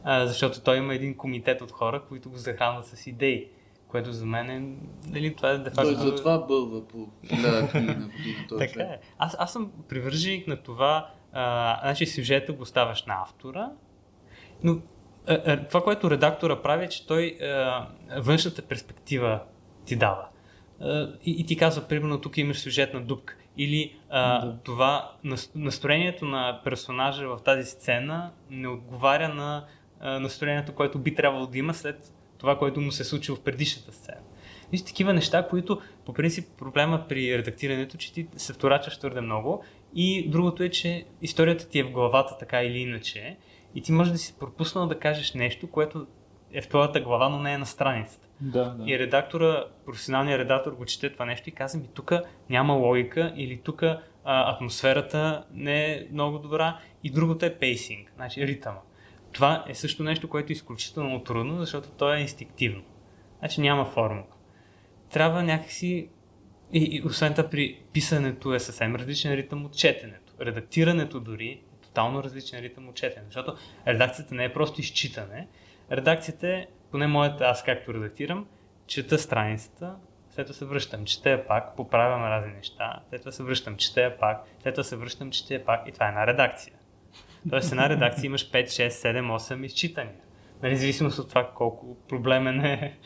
[0.04, 3.48] а, защото той има един комитет от хора, които го захранват с идеи.
[3.88, 4.62] Което за мен е,
[5.10, 5.82] нали, това е де факто...
[5.82, 8.58] Той затова бълва по хиляда книги на година.
[8.58, 8.98] така е.
[9.18, 13.70] Аз, аз съм привърженик на това, а, значи сюжета го ставаш на автора,
[14.62, 14.78] но
[15.26, 17.86] а, а, това, което редактора прави, е, че той а,
[18.16, 19.40] външната перспектива
[19.84, 20.26] ти дава.
[21.24, 23.36] И, и ти казва, примерно, тук имаш сюжетна дупка.
[23.56, 24.56] Или а, да.
[24.64, 25.12] това
[25.54, 29.64] настроението на персонажа в тази сцена не отговаря на
[30.00, 33.92] настроението, което би трябвало да има след това, което му се е случило в предишната
[33.92, 34.20] сцена.
[34.70, 39.64] Вижте, такива неща, които по принцип проблема при редактирането, че ти се вторачаш твърде много
[39.94, 43.36] и другото е, че историята ти е в главата така или иначе
[43.74, 46.06] и ти може да си пропуснал да кажеш нещо, което
[46.52, 48.28] е в твоята глава, но не е на страницата.
[48.40, 48.90] Да, да.
[48.90, 52.12] И редактора, професионалният редактор го чете това нещо и каза ми, тук
[52.50, 53.82] няма логика или тук
[54.24, 58.78] атмосферата не е много добра и другото е пейсинг, значи ритъма.
[59.32, 62.82] Това е също нещо, което е изключително трудно, защото то е инстинктивно.
[63.38, 64.26] Значи няма формула.
[65.12, 66.08] Трябва някакси...
[66.72, 70.32] И, и освен това при писането е съвсем различен ритъм от четенето.
[70.40, 73.26] Редактирането дори е тотално различен ритъм от четенето.
[73.26, 75.48] Защото редакцията не е просто изчитане.
[75.92, 78.46] Редакцията е, поне моята, аз както редактирам,
[78.86, 79.96] чета страницата,
[80.30, 84.00] след това се връщам, чета я пак, поправям разни неща, след това се връщам, чета
[84.00, 86.74] я пак, след това се връщам, чета я пак и това е една редакция.
[87.50, 90.14] Тоест една редакция имаш 5, 6, 7, 8 изчитания.
[90.62, 92.98] Нали, зависимост от това колко проблемен е,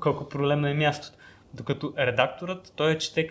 [0.00, 1.18] колко проблемно е мястото.
[1.54, 3.30] Докато редакторът, той е чете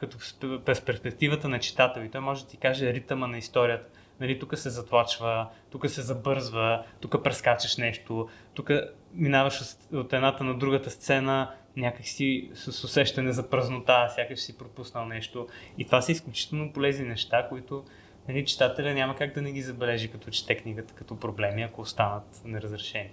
[0.00, 0.18] като
[0.64, 3.88] през перспективата на читател и той може да ти каже ритъма на историята.
[4.20, 8.70] Нали, тук се затлачва, тук се забързва, тук прескачаш нещо, тук
[9.14, 9.60] минаваш
[9.92, 15.46] от едната на другата сцена някакси с усещане за празнота, сякаш си пропуснал нещо.
[15.78, 17.84] И това са изключително полезни неща, които
[18.28, 22.42] нали, читателя няма как да не ги забележи като чете книгата като проблеми, ако останат
[22.44, 23.10] неразрешени.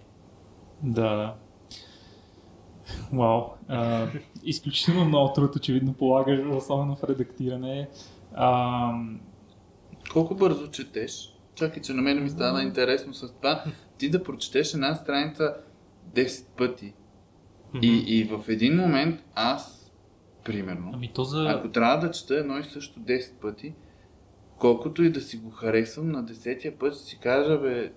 [0.83, 1.35] Да, да.
[3.13, 3.43] Вау.
[3.67, 4.07] А,
[4.43, 7.89] изключително много труд очевидно полагаш, особено в редактиране.
[8.33, 8.91] А,
[10.13, 11.29] колко бързо четеш.
[11.55, 13.63] Чакай, че на мен ми стана интересно с това.
[13.97, 15.55] Ти да прочетеш една страница
[16.15, 16.93] 10 пъти.
[17.81, 19.91] И, и в един момент аз,
[20.43, 21.49] примерно, Ами то за...
[21.49, 23.73] ако трябва да чета едно и също 10 пъти,
[24.57, 27.91] колкото и да си го харесвам, на 10-я път ще си кажа, бе,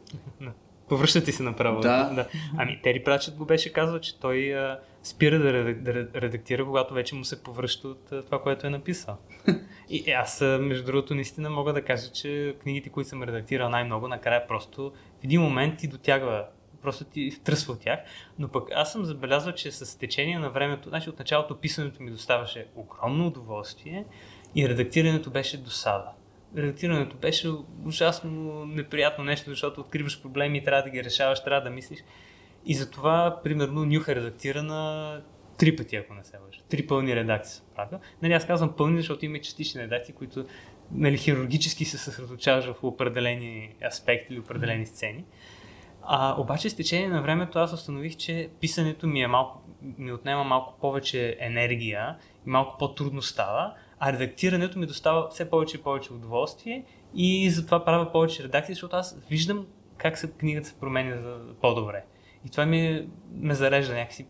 [0.88, 1.80] Повръща ти се направо.
[1.80, 2.10] Да.
[2.14, 2.28] да.
[2.56, 6.64] Ами Тери Прачет го беше казал, че той а, спира да, редак- да ре- редактира,
[6.64, 9.16] когато вече му се повръща от а, това, което е написал.
[9.90, 13.68] И е, аз, а, между другото, наистина мога да кажа, че книгите, които съм редактирал
[13.68, 16.46] най-много, накрая просто в един момент ти дотягва
[16.82, 18.00] просто ти втръсва от тях,
[18.38, 22.10] но пък аз съм забелязал, че с течение на времето, значи от началото писането ми
[22.10, 24.04] доставаше огромно удоволствие
[24.54, 26.10] и редактирането беше досада.
[26.56, 27.48] Редактирането беше
[27.86, 31.98] ужасно неприятно нещо, защото откриваш проблеми и трябва да ги решаваш, трябва да мислиш.
[32.66, 35.22] И затова, примерно, Нюх е редактирана
[35.58, 36.60] три пъти, ако не се лъжа.
[36.68, 37.98] Три пълни редакции съм правил.
[38.22, 40.46] Нали, аз казвам пълни, защото има частични редакции, които
[40.92, 45.24] нали, хирургически се съсредоточаваш в определени аспекти или определени сцени.
[46.02, 49.62] А, обаче с течение на времето аз установих, че писането ми, е малко,
[49.98, 52.16] ми отнема малко повече енергия
[52.46, 57.85] и малко по-трудно става, а редактирането ми достава все повече и повече удоволствие и затова
[57.85, 62.04] правя повече редакции, защото аз виждам как се, книгата се променя за по-добре.
[62.46, 64.26] И това ми ме зарежда някакси,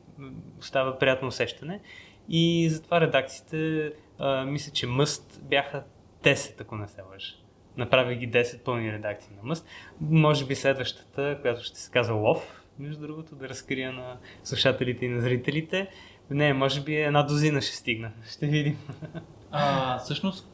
[0.61, 1.81] става приятно усещане.
[2.29, 5.85] И затова редакциите, а, мисля, че мъст бяха
[6.22, 7.35] 10, ако не се лъжа.
[7.76, 9.66] Направих ги 10 пълни редакции на мъст.
[10.00, 15.09] Може би следващата, която ще се казва Лов, между другото, да разкрия на слушателите и
[15.09, 15.88] на зрителите.
[16.31, 18.12] Не, може би една дозина ще стигна.
[18.31, 18.79] Ще видим.
[19.50, 20.48] А, всъщност,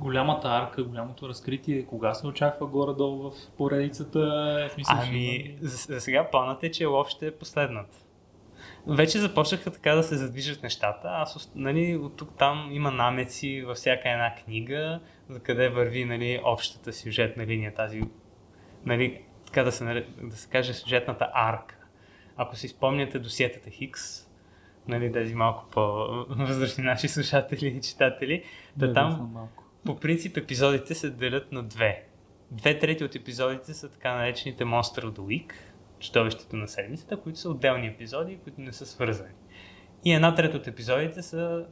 [0.00, 4.18] голямата арка, голямото разкритие, кога се очаква горе-долу в поредицата?
[4.68, 7.96] В смисъл, Ами, за, за сега планът е, че Лов ще е последната.
[8.86, 11.08] Вече започнаха така да се задвижат нещата.
[11.10, 16.40] Аз, нали, от тук там има намеци във всяка една книга, за къде върви нали,
[16.44, 18.02] общата сюжетна линия, тази,
[18.86, 21.76] нали, така да се, да се каже, сюжетната арка.
[22.36, 24.23] Ако си спомняте досиетата Хикс,
[24.88, 28.44] нали, тези малко по-възрастни наши слушатели и читатели,
[28.76, 29.64] да, Да, там малко.
[29.84, 32.04] по принцип епизодите се делят на две.
[32.50, 35.52] Две трети от епизодите са така наречените Monster of the Week,
[36.00, 39.34] чудовището на седмицата, които са отделни епизоди, които не са свързани.
[40.04, 41.66] И една трета от епизодите са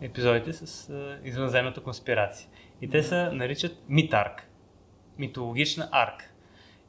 [0.00, 0.92] епизодите с
[1.24, 2.48] извънземната конспирация.
[2.82, 4.50] И те се наричат Митарк.
[5.18, 6.24] Митологична арка.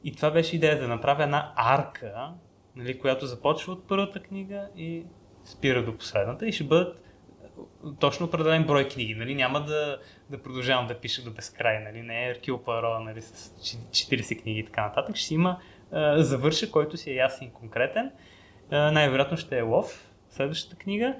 [0.04, 2.32] И това беше идея да направя една арка,
[2.76, 5.04] нали, която започва от първата книга и
[5.44, 7.02] спира до последната и ще бъдат
[8.00, 9.14] точно определен брой книги.
[9.14, 9.34] Нали?
[9.34, 9.98] Няма да,
[10.30, 11.78] да продължавам да пиша до безкрай.
[11.78, 12.02] Нали?
[12.02, 13.22] Не е Еркил Паро нали?
[13.22, 13.50] с
[13.90, 15.16] 40 книги и така нататък.
[15.16, 15.58] Ще има
[15.92, 18.10] а, завършък, който си е ясен и конкретен.
[18.70, 21.14] А, най-вероятно ще е Лов, следващата книга.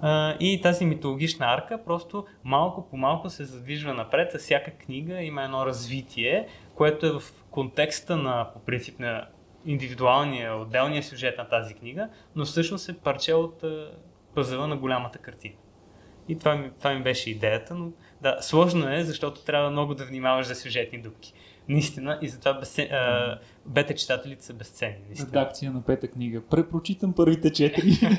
[0.00, 4.32] А, и тази митологична арка просто малко по малко се задвижва напред.
[4.32, 9.26] С всяка книга има едно развитие, което е в контекста на, по принцип, на
[9.68, 13.90] индивидуалния, отделния сюжет на тази книга, но всъщност е парче от а,
[14.34, 15.54] пъзела на голямата картина.
[16.28, 17.90] И това ми, това ми беше идеята, но
[18.22, 21.32] да, сложно е, защото трябва много да внимаваш за сюжетни дупки.
[21.68, 24.98] Наистина, и затова а, бета читателите са безценни.
[25.06, 25.28] Наистина.
[25.28, 26.42] Редакция на пета книга.
[26.50, 27.90] Препрочитам първите четири.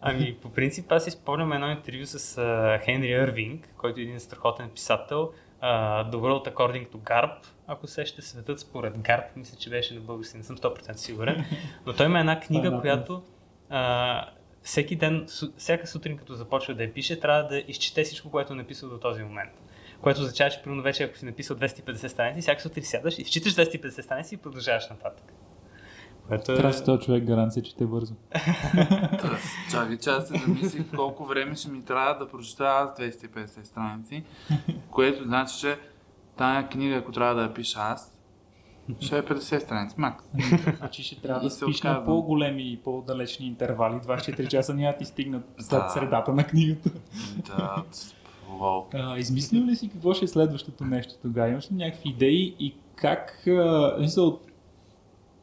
[0.00, 4.20] Ами, по принцип, аз си спомням едно интервю с а, Хенри Ирвинг, който е един
[4.20, 5.32] страхотен писател.
[5.62, 9.94] Uh, The World According to Garp, ако се ще светът според Гарп, мисля, че беше
[9.94, 11.44] на български, не съм 100% сигурен.
[11.86, 13.22] Но той има една книга, е която
[13.70, 14.24] а,
[14.62, 15.26] всеки ден,
[15.56, 18.98] всяка сутрин, като започва да я пише, трябва да изчете всичко, което е написал до
[18.98, 19.52] този момент.
[20.00, 24.00] Което означава, че примерно вече ако си написал 250 страници, всяка сутрин сядаш, изчиташ 250
[24.00, 25.32] страници и продължаваш нататък.
[26.28, 26.56] Което е...
[26.56, 28.14] Трябва си този човек гаранция, че те бързо.
[29.70, 34.24] Чакай, че аз се замислих колко време ще ми трябва да прочета аз 250 страници,
[34.90, 35.78] което значи, че
[36.36, 38.12] тая книга, ако трябва да я пиша аз,
[39.00, 40.24] ще е 50 страници, макс.
[40.78, 43.94] Значи ще трябва да спиш на по-големи и по-далечни интервали.
[43.94, 45.88] 24 часа няма ти стигнат след Да.
[45.88, 46.90] средата на книгата.
[47.46, 47.84] Да.
[48.94, 51.48] А, измислил ли си какво ще е следващото нещо тогава?
[51.48, 53.42] Имаш ли някакви идеи и как...
[53.46, 54.40] А, мисъл,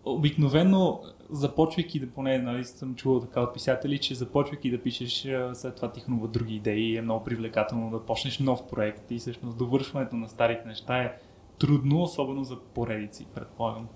[0.06, 5.76] обикновено започвайки да поне, нали, съм чувал така от писатели, че започвайки да пишеш, след
[5.76, 10.16] това ти хрумват други идеи, е много привлекателно да почнеш нов проект и всъщност довършването
[10.16, 11.18] на старите неща е
[11.60, 13.88] трудно, особено за поредици, предполагам.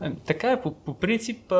[0.00, 1.52] Ами, Така е, по, по принцип,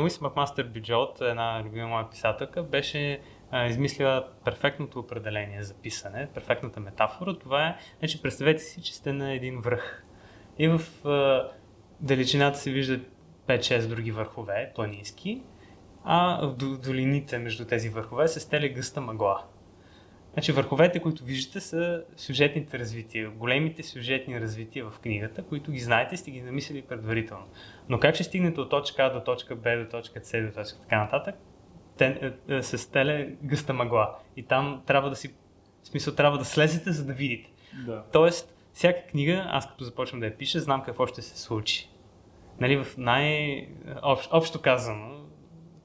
[0.00, 3.20] Луис Макмастер Биджот, една любима моя писателка, беше
[3.68, 7.38] измислила перфектното определение за писане, перфектната метафора.
[7.38, 10.04] Това е, значи представете си, че сте на един връх.
[10.58, 10.80] И в
[12.00, 13.00] далечината се виждат
[13.46, 15.42] 5-6 други върхове, планински,
[16.04, 19.44] а в до- долините между тези върхове се стеля гъста мъгла.
[20.32, 26.16] Значи върховете, които виждате, са сюжетните развития, големите сюжетни развития в книгата, които ги знаете,
[26.16, 27.44] сте ги замислили предварително.
[27.88, 30.78] Но как ще стигнете от точка А до точка Б, до точка С, до точка
[30.80, 31.34] така нататък,
[31.98, 34.14] те, е, е, се стеле гъста мъгла.
[34.36, 35.34] И там трябва да си,
[35.82, 37.52] в смисъл, трябва да слезете, за да видите.
[37.86, 38.04] Да.
[38.12, 41.88] Тоест, всяка книга, аз като започвам да я пиша, знам какво ще се случи.
[42.60, 45.24] Нали, в най-общо казано,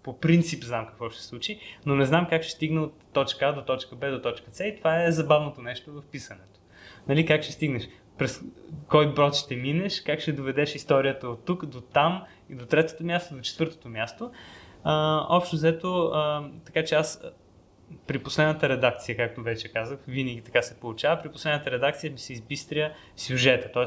[0.03, 3.45] по принцип знам какво ще се случи, но не знам как ще стигна от точка
[3.45, 6.59] А до точка Б до точка С и това е забавното нещо в писането.
[7.07, 7.87] Нали, как ще стигнеш?
[8.17, 8.41] През
[8.87, 13.03] кой брод ще минеш, как ще доведеш историята от тук до там и до третото
[13.03, 14.31] място, до четвъртото място.
[14.83, 17.23] А, общо взето, а, така че аз
[18.07, 22.33] при последната редакция, както вече казах, винаги така се получава, при последната редакция ми се
[22.33, 23.85] избистря сюжета, т.е.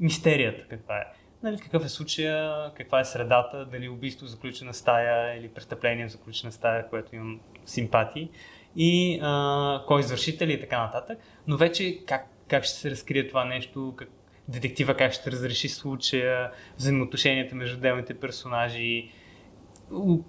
[0.00, 1.04] мистерията каква е.
[1.42, 6.12] Нали, какъв е случая, каква е средата, дали убийство в заключена стая или престъпление в
[6.12, 8.30] заключена стая, което имам симпатии
[8.76, 11.18] и а, кой извършител и така нататък.
[11.46, 14.08] Но вече как, как ще се разкрие това нещо, как,
[14.48, 19.10] детектива как ще разреши случая, взаимоотношенията между отделните персонажи.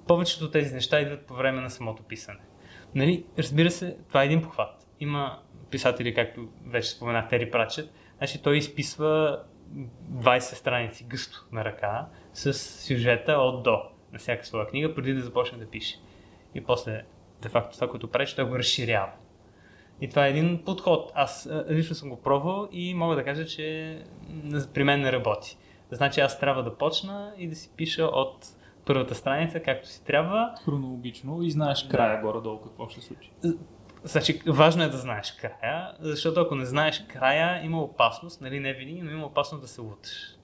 [0.07, 2.39] Повечето от тези неща идват по време на самото писане.
[2.95, 4.87] Нали, разбира се, това е един похват.
[4.99, 9.41] Има писатели, както вече споменах, Тери Прачет, значи той изписва
[10.11, 13.77] 20 страници гъсто на ръка с сюжета от до
[14.11, 15.99] на всяка своя книга, преди да започне да пише.
[16.55, 17.03] И после,
[17.41, 19.11] де факто, това, което прави, той го разширява.
[20.01, 21.11] И това е един подход.
[21.15, 23.97] Аз лично съм го пробвал и мога да кажа, че
[24.73, 25.57] при мен не работи.
[25.91, 28.47] Значи аз трябва да почна и да си пиша от
[28.87, 30.53] първата страница, както си трябва.
[30.65, 33.31] Хронологично и знаеш края горе-долу какво ще случи.
[34.03, 38.73] Значи, важно е да знаеш края, защото ако не знаеш края, има опасност, нали, не
[38.73, 40.37] винаги, но има опасност да се луташ.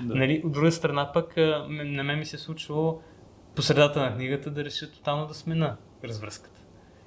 [0.00, 0.14] Да.
[0.14, 1.36] Нали, от друга страна пък,
[1.68, 3.00] на мен ми се е случвало
[3.56, 6.60] по средата на книгата да реша тотално да смена развръзката.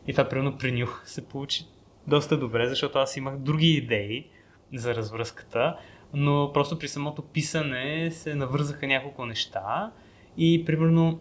[0.07, 1.65] И това, примерно, при нюх се получи
[2.07, 4.29] доста добре, защото аз имах други идеи
[4.73, 5.77] за развръзката,
[6.13, 9.91] но просто при самото писане се навързаха няколко неща
[10.37, 11.19] и, примерно,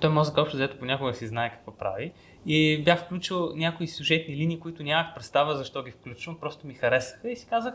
[0.00, 2.12] той мозък общо взето понякога си знае какво прави.
[2.46, 7.30] И бях включил някои сюжетни линии, които нямах представа защо ги включвам, просто ми харесаха
[7.30, 7.74] и си казах,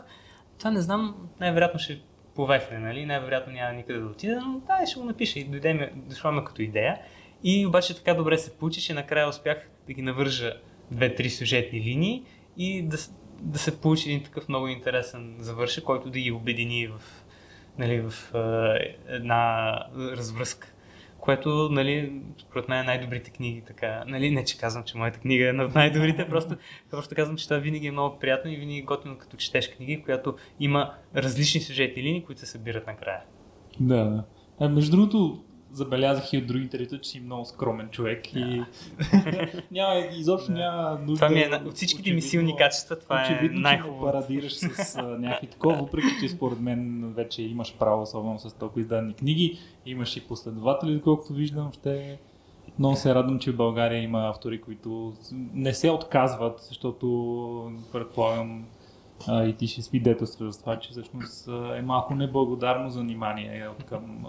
[0.58, 2.00] това не знам, най-вероятно ще
[2.34, 3.06] повехне, нали?
[3.06, 6.44] най-вероятно няма никъде да отида, но да, ще го напиша и дойде ми, дошла ме
[6.44, 6.98] като идея.
[7.44, 10.52] И обаче така добре се получи, че накрая успях да ги навържа
[10.90, 12.22] две-три сюжетни линии
[12.56, 12.96] и да,
[13.40, 17.23] да се получи един такъв много интересен завършък, който да ги обедини в,
[17.78, 20.74] нали, в е, една развръзка
[21.24, 25.48] което, нали, според мен е най-добрите книги, така, нали, не че казвам, че моята книга
[25.48, 26.56] е от най-добрите, просто,
[26.90, 30.02] просто казвам, че това винаги е много приятно и винаги е готино като четеш книги,
[30.02, 33.20] която има различни сюжетни линии, които се събират накрая.
[33.80, 34.24] Да, да.
[34.60, 35.44] А, между другото,
[35.74, 38.38] забелязах и от другите интервюта, че си много скромен човек yeah.
[38.38, 40.54] и няма, изобщо yeah.
[40.54, 41.14] няма нужда.
[41.14, 44.04] Това ми е, от всичките ми силни качества, това е най-хубаво.
[44.04, 49.14] парадираш с някакви такова, въпреки че според мен вече имаш право, особено с толкова издадени
[49.14, 52.18] книги, имаш и последователи, доколкото виждам, ще
[52.78, 55.12] много се радвам, че в България има автори, които
[55.54, 58.64] не се отказват, защото предполагам
[59.28, 64.26] а, и ти ще свидетелстваш за това, че всъщност е малко неблагодарно занимание от към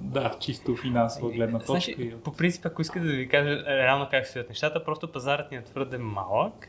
[0.00, 1.72] да, чисто финансова гледна точка.
[1.72, 5.56] Значи, по принцип, ако искате да ви кажа реално как стоят нещата, просто пазарът ни
[5.56, 6.68] е твърде малък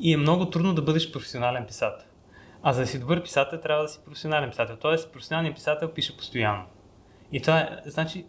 [0.00, 2.06] и е много трудно да бъдеш професионален писател.
[2.62, 4.76] А за да си добър писател, трябва да си професионален писател.
[4.76, 6.64] Тоест, професионалният писател пише постоянно.
[7.32, 8.26] И това е, значи,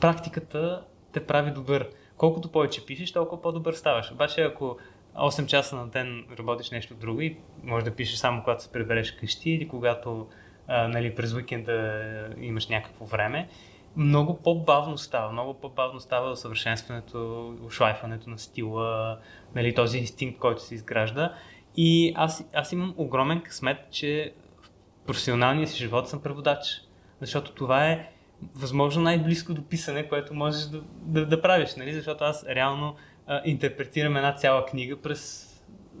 [0.00, 1.88] практиката те прави добър.
[2.16, 4.12] Колкото повече пишеш, толкова по-добър ставаш.
[4.12, 4.76] Обаче, ако
[5.16, 9.12] 8 часа на ден работиш нещо друго и може да пишеш само когато се прибереш
[9.12, 10.28] къщи или когато
[10.68, 13.48] а, нали, през уикенда имаш някакво време,
[13.96, 15.32] много по-бавно става.
[15.32, 19.18] Много по-бавно става усъвършенстването, ушлайфането на стила,
[19.54, 21.34] нали, този инстинкт, който се изгражда.
[21.76, 24.32] И аз, аз имам огромен късмет, че
[24.62, 24.70] в
[25.06, 26.80] професионалния си живот съм преводач.
[27.20, 28.10] Защото това е
[28.54, 31.74] възможно най-близко до писане, което можеш да, да, да правиш.
[31.74, 31.92] Нали?
[31.92, 32.96] Защото аз реално
[33.26, 35.48] а, интерпретирам една цяла книга през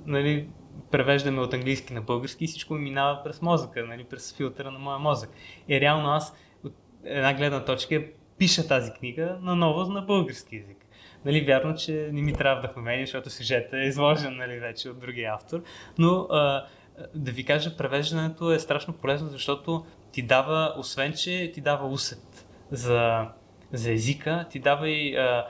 [0.06, 0.48] нали,
[0.90, 4.78] превеждаме от английски на български и всичко ми минава през мозъка, нали, през филтъра на
[4.78, 5.30] моя мозък.
[5.68, 8.04] И реално аз от една гледна точка
[8.38, 10.86] пиша тази книга наново на български язик.
[11.24, 15.34] Нали, вярно, че не ми трябва вдъхновение, защото сюжетът е изложен нали, вече от другия
[15.34, 15.62] автор,
[15.98, 16.66] но а,
[17.14, 22.46] да ви кажа, превеждането е страшно полезно, защото ти дава, освен че ти дава усет
[22.70, 23.28] за,
[23.72, 25.46] за езика, ти дава и а,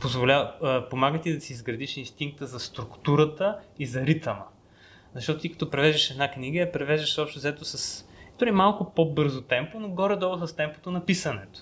[0.00, 0.54] позволя,
[0.90, 4.44] помага ти да си изградиш инстинкта за структурата и за ритъма.
[5.14, 8.06] Защото ти като превеждаш една книга, я превеждаш общо взето с
[8.38, 11.60] дори малко по-бързо темпо, но горе-долу с темпото на писането.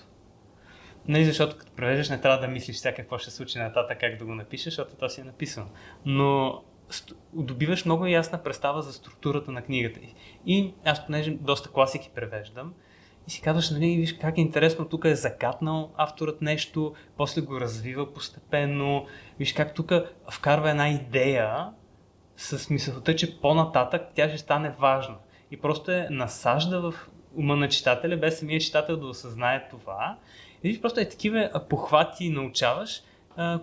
[1.07, 4.25] Нали, защото като превеждаш не трябва да мислиш сега какво ще случи нататък, как да
[4.25, 5.67] го напишеш, защото то си е написано.
[6.05, 6.61] Но
[7.33, 9.99] добиваш много ясна представа за структурата на книгата.
[10.45, 12.73] И аз, понеже доста класики превеждам,
[13.29, 17.61] и си казваш, нали, виж как е интересно, тук е загатнал авторът нещо, после го
[17.61, 19.05] развива постепенно,
[19.39, 19.91] виж как тук
[20.31, 21.69] вкарва една идея
[22.37, 25.15] с мисълта, че по-нататък тя ще стане важна.
[25.51, 26.93] И просто е насажда в
[27.35, 30.17] ума на читателя, без самия читател да осъзнае това.
[30.63, 33.03] И виж, просто е такива похвати научаваш,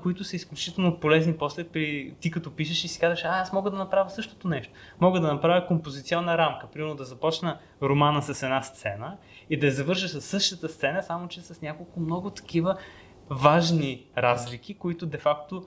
[0.03, 3.71] които са изключително полезни после при ти като пишеш и си казваш, а, аз мога
[3.71, 4.73] да направя същото нещо.
[5.01, 9.17] Мога да направя композиционна рамка, примерно да започна романа с една сцена
[9.51, 12.77] и да я завърша с същата сцена, само че с няколко много такива
[13.31, 15.67] важни разлики, които де-факто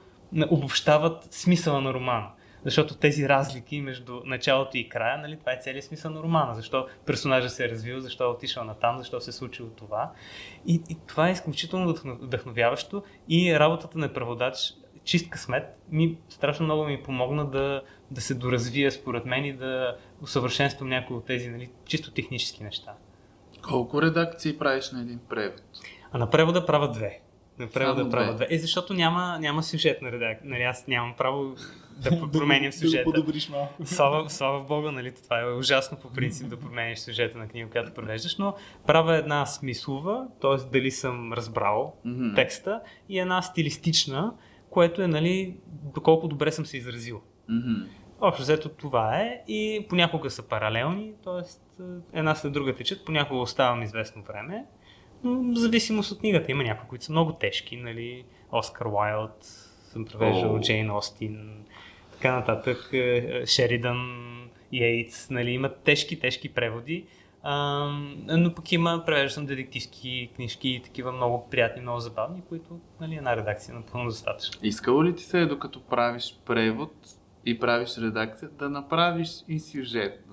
[0.50, 2.32] обобщават смисъла на романа.
[2.66, 6.56] Защото тези разлики между началото и края, нали, това е целият смисъл на романа.
[6.56, 10.12] Защо персонажа се е развил, защо е отишъл на там, защо се е случило това.
[10.66, 14.74] И, и това е изключително вдъхновяващо и работата на преводач
[15.04, 19.98] чист късмет ми страшно много ми помогна да, да се доразвия според мен и да
[20.22, 22.94] усъвършенствам някои от тези нали, чисто технически неща.
[23.70, 25.62] Колко редакции правиш на един превод?
[26.12, 27.20] А на превода правя две.
[27.60, 28.48] На превода да правя две.
[28.50, 30.50] Е, защото няма, няма сюжет на редакция.
[30.50, 31.56] Нали, аз нямам право
[32.04, 32.98] да променям сюжета.
[32.98, 33.74] да подобриш малко.
[33.86, 37.94] Слава, слава Бога, нали, това е ужасно по принцип да промениш сюжета на книга, която
[37.94, 38.56] превеждаш, но
[38.88, 40.70] правя една смислова, т.е.
[40.72, 42.36] дали съм разбрал mm-hmm.
[42.36, 44.34] текста, и една стилистична,
[44.70, 45.58] което е, нали,
[45.94, 47.22] доколко добре съм се изразил.
[47.50, 47.88] Mm-hmm.
[48.22, 51.69] Общо взето това е и понякога са паралелни, т.е.
[52.14, 54.66] една след друга течат, понякога оставам известно време,
[55.24, 59.44] но в зависимост от книгата има някои, които са много тежки, нали, Оскар Уайлд,
[59.92, 60.62] съм превеждал oh.
[60.62, 61.66] Джейн Остин,
[62.12, 64.30] така нататък, е, Шеридан,
[64.72, 67.06] Йейтс, нали, имат тежки, тежки преводи.
[67.44, 67.86] А,
[68.28, 73.36] но пък има, превеждам детективски книжки и такива много приятни, много забавни, които нали, една
[73.36, 74.60] редакция е напълно достатъчно.
[74.64, 76.94] Искало ли ти се, докато правиш превод
[77.46, 80.29] и правиш редакция, да направиш и сюжет?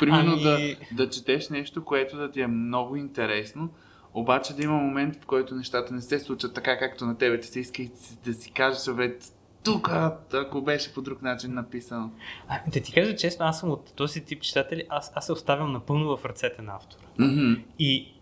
[0.00, 0.42] Примерно ами...
[0.42, 0.58] да,
[0.92, 3.68] да четеш нещо, което да ти е много интересно,
[4.14, 7.46] обаче да има момент, в който нещата не се случат така, както на тебе ти
[7.48, 7.90] се иска и
[8.24, 9.16] да си кажеш, бе,
[9.64, 9.90] тук,
[10.32, 12.10] ако беше по друг начин написано.
[12.48, 15.72] А, да ти кажа честно, аз съм от този тип читатели, аз, аз се оставям
[15.72, 17.02] напълно в ръцете на автора.
[17.18, 17.62] Mm-hmm.
[17.78, 18.14] И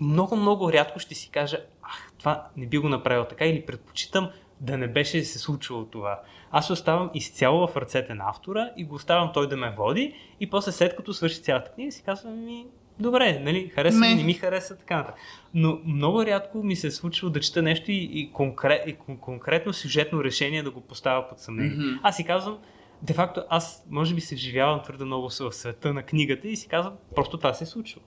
[0.00, 4.30] много, много рядко ще си кажа, ах, това не би го направил така или предпочитам
[4.60, 6.20] да не беше се случило това.
[6.52, 10.50] Аз оставам изцяло в ръцете на автора и го оставям той да ме води и
[10.50, 12.66] после след като свърши цялата книга си казвам ми,
[12.98, 15.20] добре, нали, хареса ми, не ми хареса, така нататък.
[15.54, 19.72] Но много рядко ми се е случило да чета нещо и, и, конкрет, и конкретно
[19.72, 21.76] сюжетно решение да го поставя под съмнение.
[21.76, 22.00] Mm-hmm.
[22.02, 22.58] Аз си казвам,
[23.02, 26.68] де факто аз може би се вживявам твърде много в света на книгата и си
[26.68, 28.04] казвам, просто това се е случило.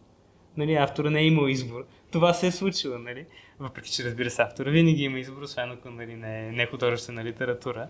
[0.57, 1.85] Нали, автора не е имал избор.
[2.11, 3.25] Това се е случило, нали?
[3.59, 7.23] Въпреки, че разбира се, автора винаги има избор, освен ако нали, не, не е художествена
[7.23, 7.87] литература.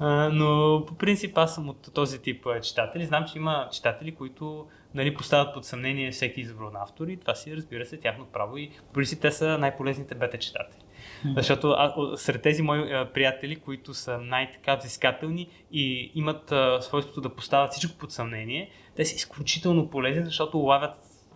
[0.00, 3.04] А, но по принцип аз съм от този тип читатели.
[3.04, 7.16] Знам, че има читатели, които нали, поставят под съмнение всеки избор на автори.
[7.16, 10.82] Това си, разбира се, тяхно право и по принцип те са най-полезните бета читатели.
[10.82, 11.34] Mm-hmm.
[11.34, 17.20] Защото а, сред тези мои а, приятели, които са най-така взискателни и имат а, свойството
[17.20, 20.70] да поставят всичко под съмнение, те са изключително полезни, защото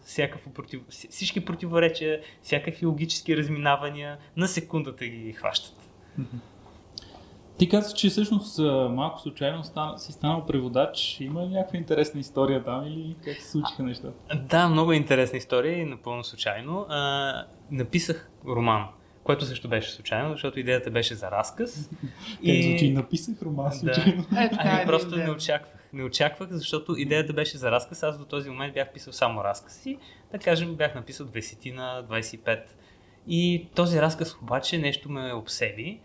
[0.05, 0.81] всякакво против...
[0.89, 5.91] всички противоречия, всякакви логически разминавания, на секундата ги хващат.
[6.21, 6.52] Mm-hmm.
[7.63, 8.59] Ти казваш, че всъщност
[8.91, 9.65] малко случайно
[9.97, 11.17] си станал преводач.
[11.21, 14.35] Има ли някаква интересна история там или как се случиха нещата?
[14.35, 16.87] Да, много интересна история и напълно случайно.
[16.89, 18.85] А, написах роман,
[19.25, 21.91] което също беше случайно, защото идеята беше за разказ.
[22.43, 22.63] и...
[22.63, 24.25] звучи, написах роман случайно.
[24.33, 24.45] Да.
[24.45, 25.89] Е, така, ами, просто не очаквах.
[25.93, 28.03] Не очаквах, защото идеята беше за разказ.
[28.03, 29.99] Аз до този момент бях писал само разкази.
[30.33, 32.61] Да кажем, бях написал 20 на 25.
[33.29, 36.01] И този разказ обаче нещо ме обсеби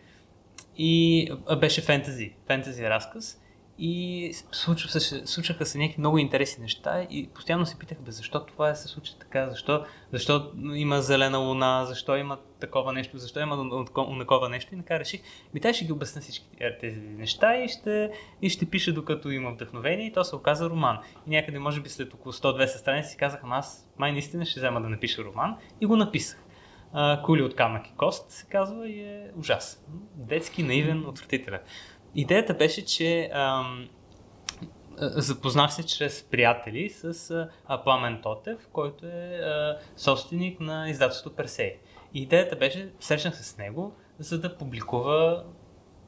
[0.77, 3.41] и беше фентази, фентази разказ.
[3.79, 8.75] И случва случваха се някакви много интересни неща и постоянно се питах, бе, защо това
[8.75, 13.85] се случи така, защо, защо има зелена луна, защо има такова нещо, защо има
[14.19, 15.21] такова нещо и накрая реших,
[15.53, 16.45] ми ще ги обясня всички
[16.81, 18.11] тези неща и ще,
[18.41, 20.99] и ще пиша докато има вдъхновение и то се оказа роман.
[21.27, 24.81] И някъде, може би след около 100-200 страници си казах, аз май наистина ще взема
[24.81, 26.43] да напиша роман и го написах.
[27.23, 29.85] Кули от камък и кост се казва и е ужас.
[30.15, 31.59] Детски, наивен, отвратителен.
[32.15, 33.89] Идеята беше, че ам,
[34.97, 37.31] запознах се чрез приятели с
[37.67, 41.79] а, Пламен Тотев, който е а, собственик на издателството Персей.
[42.13, 45.43] И идеята беше, срещнах се с него, за да публикува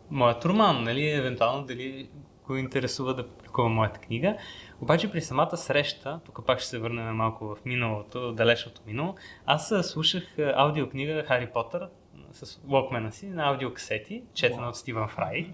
[0.10, 2.10] моят роман, нали, евентуално дали
[2.48, 4.38] го интересува да публикува моята книга.
[4.82, 9.74] Обаче при самата среща, тук пак ще се върнем малко в миналото, далечното минало, аз
[9.84, 10.24] слушах
[10.56, 11.88] аудиокнига Хари Потър
[12.32, 14.70] с локмена си на аудиокасети, четена wow.
[14.70, 15.54] от Стивън Фрай.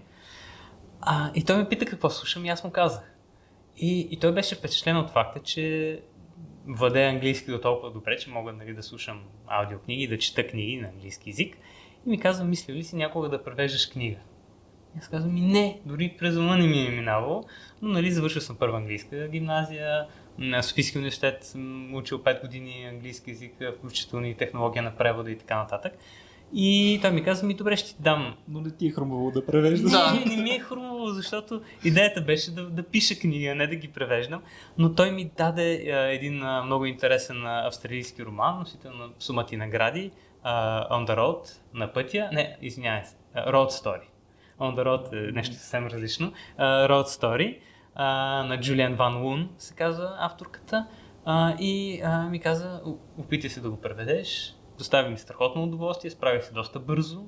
[1.00, 3.14] А, и той ме пита какво слушам и аз му казах.
[3.76, 6.00] И, и той беше впечатлен от факта, че
[6.66, 10.88] владея английски до толкова добре, че мога нали, да слушам аудиокниги да чета книги на
[10.88, 11.56] английски язик.
[12.06, 14.16] И ми казва, мисля ли си някога да превеждаш книга?
[14.96, 17.44] И аз казвам, ми не, дори през ума не ми е минало,
[17.82, 20.06] но нали, завършил съм първа английска гимназия,
[20.38, 25.38] на Софийския университет съм учил 5 години английски язик, включително и технология на превода и
[25.38, 25.92] така нататък.
[26.54, 28.34] И той ми каза, ми добре, ще ти дам.
[28.48, 29.90] Но не ти е хрумвало да превеждаш.
[29.90, 33.74] Да, не, не ми е хрумвало, защото идеята беше да, да пиша книга, не да
[33.74, 34.42] ги превеждам.
[34.78, 39.56] Но той ми даде а, един а, много интересен а, австралийски роман, носител на сумати
[39.56, 40.10] награди,
[40.42, 42.28] а, On the Road, на пътя.
[42.32, 44.15] Не, извинявай се, Road Story.
[44.60, 46.32] On the Road е нещо съвсем различно.
[46.58, 47.58] Uh, Road Story
[47.98, 50.86] uh, на Джулиан Ван Лун се казва авторката.
[51.26, 52.80] Uh, и uh, ми каза,
[53.18, 57.26] опитай се да го преведеш, достави ми страхотно удоволствие, справих се доста бързо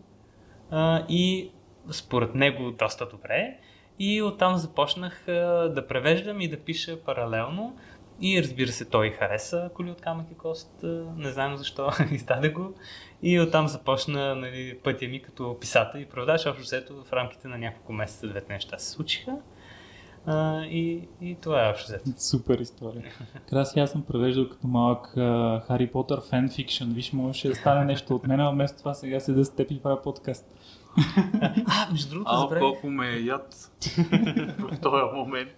[0.71, 1.51] а, и
[1.91, 3.59] според него доста добре.
[3.99, 5.33] И оттам започнах а,
[5.75, 7.77] да превеждам и да пиша паралелно.
[8.21, 10.71] И разбира се, той хареса коли от камък и кост,
[11.17, 12.75] не знам защо, издаде го.
[13.23, 16.47] И оттам започна нали, пътя ми като писател и преводач.
[16.47, 19.37] Общо взето в рамките на няколко месеца двете неща се случиха.
[20.27, 22.11] А, и, и това е общо взето.
[22.17, 23.03] Супер история.
[23.51, 25.07] Краси, аз съм превеждал като малък
[25.67, 26.85] Хари Потър фенфикшн.
[26.91, 29.83] Виж, можеше да стане нещо от мен, а вместо това сега седа с теб и
[29.83, 30.47] правя подкаст.
[31.67, 32.61] а, между другото, а, забравих...
[32.61, 33.55] колко ме е яд
[34.59, 35.51] в този момент.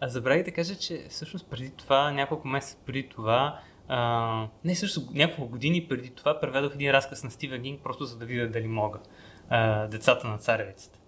[0.00, 5.00] А забравих да кажа, че всъщност преди това, няколко месеца преди това, а, не също
[5.12, 8.66] няколко години преди това, преведох един разказ на Стивен Гинг, просто за да видя дали
[8.66, 8.98] мога.
[9.48, 10.98] А, Децата на царевицата.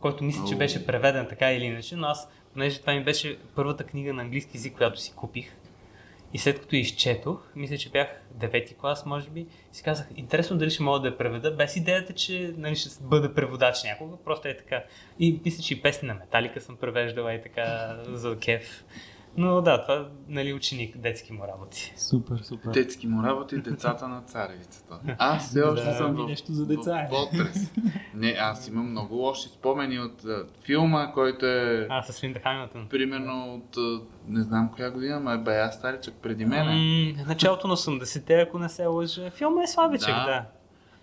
[0.00, 2.28] Който мисля, че беше преведен така или иначе, но аз
[2.58, 5.52] понеже това ми беше първата книга на английски язик, която си купих.
[6.32, 10.70] И след като изчетох, мисля, че бях девети клас, може би, си казах, интересно дали
[10.70, 14.56] ще мога да я преведа, без идеята, че нали, ще бъда преводач някога, просто е
[14.56, 14.84] така.
[15.18, 18.84] И мисля, че и песни на Металика съм превеждала и така за кеф.
[19.38, 21.92] Но да, това нали, ученик, детски му работи.
[21.96, 22.70] Супер, супер.
[22.70, 25.00] Детски му работи, децата на царевицата.
[25.18, 27.08] Аз все още да, съм в, нещо за деца.
[27.10, 27.72] в потрес.
[28.14, 31.86] Не, аз имам много лоши спомени от uh, филма, който е...
[31.90, 32.88] А, с Линда Хамилтън.
[32.88, 36.70] Примерно от, uh, не знам коя година, ма е бая старичък преди мене.
[36.70, 39.30] Mm, началото на 80-те, ако не се лъжа.
[39.30, 40.24] Филма е слабичък, да.
[40.24, 40.44] да.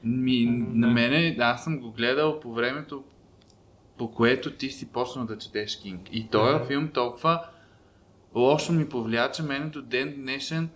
[0.03, 3.03] Ми, на мене, аз съм го гледал по времето,
[3.97, 6.01] по което ти си почнал да четеш Кинг.
[6.11, 6.67] И този mm-hmm.
[6.67, 7.45] филм толкова
[8.35, 10.69] лошо ми повлия, че мен до ден днешен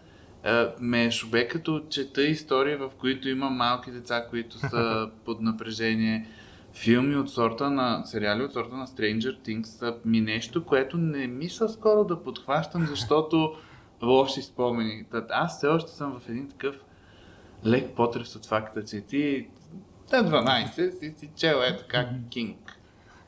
[0.43, 5.41] а, ме е шубе като чета истории, в които има малки деца, които са под
[5.41, 6.27] напрежение.
[6.73, 11.69] Филми от сорта на, сериали от сорта на Stranger Things ми нещо, което не мисля
[11.69, 13.55] скоро да подхващам, защото
[14.03, 15.05] лоши спомени.
[15.29, 16.75] Аз все още съм в един такъв
[17.65, 19.47] лек потрес от факта, че ти
[20.11, 22.79] на 12 си си чел ето как Кинг.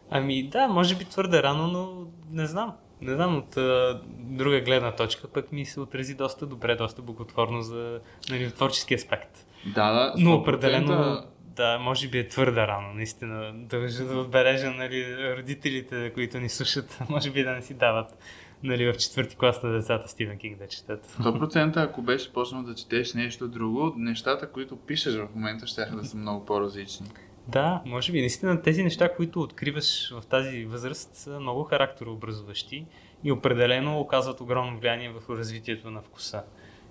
[0.10, 4.92] Ами да, може би твърде рано, но не знам не знам, от а, друга гледна
[4.92, 8.00] точка, пък ми се отрази доста добре, доста благотворно за
[8.30, 9.46] нали, творчески аспект.
[9.66, 10.14] Да, да.
[10.18, 10.24] 100%...
[10.24, 13.52] Но определено, да, може би е твърде рано, наистина.
[13.56, 18.18] Дължа да отбележа нали, родителите, които ни слушат, може би да не си дават
[18.64, 21.08] нали, в четвърти клас на децата Стивен Кинг да четат.
[21.08, 26.06] 100% ако беше почнал да четеш нещо друго, нещата, които пишеш в момента, ще да
[26.06, 27.08] са много по-различни.
[27.48, 28.20] Да, може би.
[28.20, 32.86] Наистина тези неща, които откриваш в тази възраст са много характерообразуващи
[33.24, 36.44] и определено оказват огромно влияние върху развитието на вкуса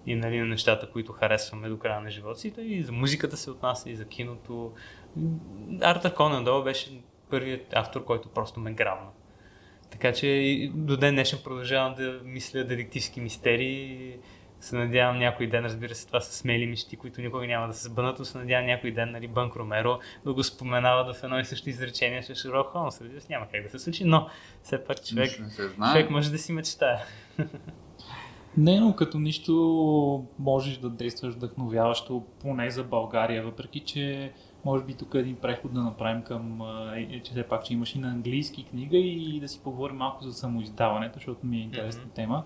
[0.07, 2.53] и нали, на нещата, които харесваме до края на живота си.
[2.59, 4.72] И за музиката се отнася, и за киното.
[5.80, 9.09] Артър Конан Дол беше първият автор, който просто ме грабна.
[9.90, 14.16] Така че до ден днешен продължавам да мисля детективски мистерии
[14.61, 17.88] се надявам някой ден, разбира се, това са смели мечти, които никога няма да се
[17.88, 21.44] сбънат, но се надявам някой ден, нали, Бънк Ромеро да го споменава в едно и
[21.44, 23.00] също изречение с Шерлок Холмс.
[23.00, 24.28] Разбира се, няма как да се случи, но
[24.62, 25.30] все пак човек,
[25.92, 26.96] човек може да си мечтае.
[28.56, 34.32] Не, но като нищо можеш да действаш вдъхновяващо, поне за България, въпреки че
[34.64, 36.62] може би тук един преход да направим към,
[36.96, 40.24] е, че все пак, че имаш и на английски книга и да си поговорим малко
[40.24, 42.14] за самоиздаването, защото ми е интересна mm-hmm.
[42.14, 42.44] тема.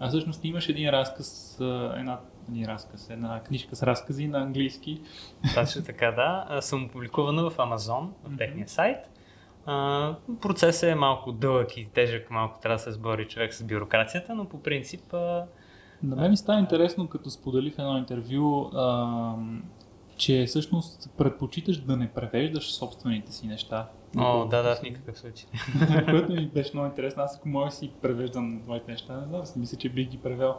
[0.00, 1.58] А всъщност имаш един разказ,
[1.96, 5.00] една, един разказ, една книжка с разкази на английски.
[5.54, 6.60] Точно така, да.
[6.62, 8.98] Съм публикувана в Amazon, в техния сайт.
[10.40, 14.44] процесът е малко дълъг и тежък, малко трябва да се сбори човек с бюрокрацията, но
[14.44, 15.12] по принцип...
[16.02, 18.70] На мен ми става интересно, като сподели в едно интервю,
[20.16, 25.46] че всъщност предпочиташ да не превеждаш собствените си неща, О, да, да, в никакъв случай.
[26.10, 27.22] Което ми беше много интересно.
[27.22, 30.54] Аз ако мога си превеждам моите неща, не знам, си мисля, че бих ги превел.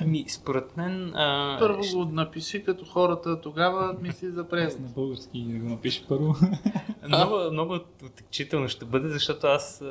[0.00, 1.12] Ами, според мен...
[1.14, 1.56] А...
[1.58, 4.80] Първо го напиши като хората, тогава мисли за превод.
[4.80, 6.34] на български да го напиша първо.
[7.08, 9.84] Много, много отекчително ще бъде, защото аз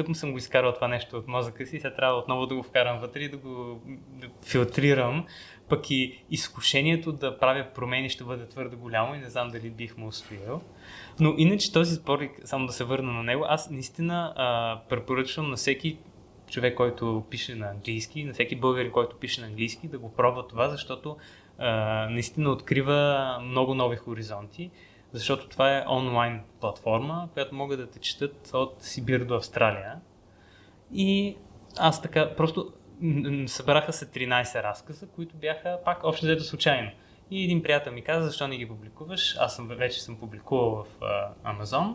[0.00, 2.98] тъкмо съм го изкарал това нещо от мозъка си, сега трябва отново да го вкарам
[2.98, 3.80] вътре и да го
[4.46, 5.26] филтрирам.
[5.68, 9.96] Пък и изкушението да правя промени ще бъде твърде голямо и не знам дали бих
[9.96, 10.62] му устоял.
[11.20, 15.56] Но иначе този сборник, само да се върна на него, аз наистина а, препоръчвам на
[15.56, 15.98] всеки
[16.50, 20.46] човек, който пише на английски, на всеки българин, който пише на английски, да го пробва
[20.46, 21.16] това, защото
[21.58, 24.70] а, наистина открива много нови хоризонти,
[25.12, 30.00] защото това е онлайн платформа, която могат да те четат от Сибир до Австралия.
[30.92, 31.36] И
[31.78, 32.72] аз така, просто
[33.46, 36.90] събраха се 13 разказа, които бяха пак общо взето случайно.
[37.30, 39.36] И един приятел ми каза, защо не ги публикуваш?
[39.38, 41.94] Аз съм, вече съм публикувал в а, Amazon.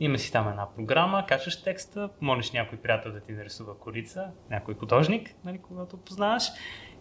[0.00, 4.74] Има си там една програма, качваш текста, молиш някой приятел да ти нарисува корица, някой
[4.74, 6.44] художник, нали, когато познаваш.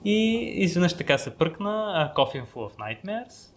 [0.06, 3.55] И изведнъж така се пръкна Coffin Full of Nightmares,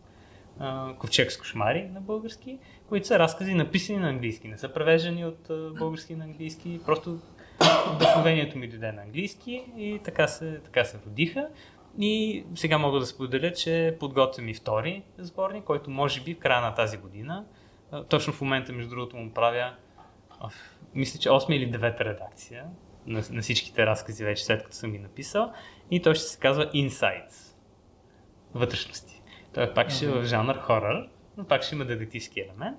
[0.98, 5.50] Ковчег с кошмари на български, които са разкази написани на английски, не са превеждани от
[5.78, 7.18] български на английски, просто
[7.94, 11.48] вдъхновението ми дойде на английски и така се, така се родиха.
[11.98, 16.60] И сега мога да споделя, че подготвям и втори сборник, който може би в края
[16.60, 17.44] на тази година,
[18.08, 19.74] точно в момента, между другото, му правя,
[20.94, 22.64] мисля, че 8 или 9 редакция
[23.06, 25.52] на, на всичките разкази вече след като съм ги написал
[25.90, 27.56] и той ще се казва Insights.
[28.54, 29.17] Вътрешности.
[29.58, 32.78] Той пак ще е в жанр хорър, но пак ще има детективски елемент.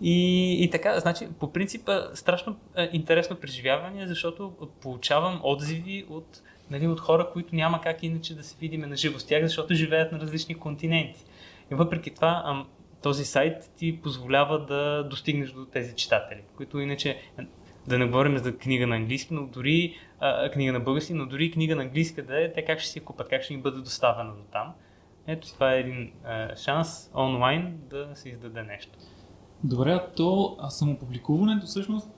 [0.00, 4.52] И, и така, значи, по принцип, страшно а, интересно преживяване, защото
[4.82, 9.18] получавам отзиви от, нали, от хора, които няма как иначе да се видим на живо
[9.18, 11.24] с тях, защото живеят на различни континенти.
[11.72, 12.64] И въпреки това,
[13.02, 17.18] този сайт ти позволява да достигнеш до тези читатели, които иначе,
[17.86, 21.50] да не говорим за книга на английски, но дори а, книга на български, но дори
[21.50, 23.78] книга на английски да е, те как ще си я купат, как ще им бъде
[23.78, 24.74] доставена до там.
[25.26, 28.98] Ето това е един а, шанс онлайн да се издаде нещо.
[29.64, 32.10] Добре, а то а самопубликуването всъщност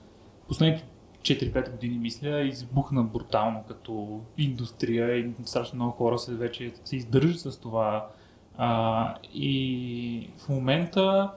[0.47, 0.85] последните
[1.21, 7.39] 4-5 години, мисля, избухна брутално като индустрия и страшно много хора се вече се издържат
[7.39, 8.09] с това.
[8.57, 11.31] А, и в момента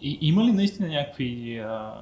[0.00, 1.94] и, има ли наистина някакви а,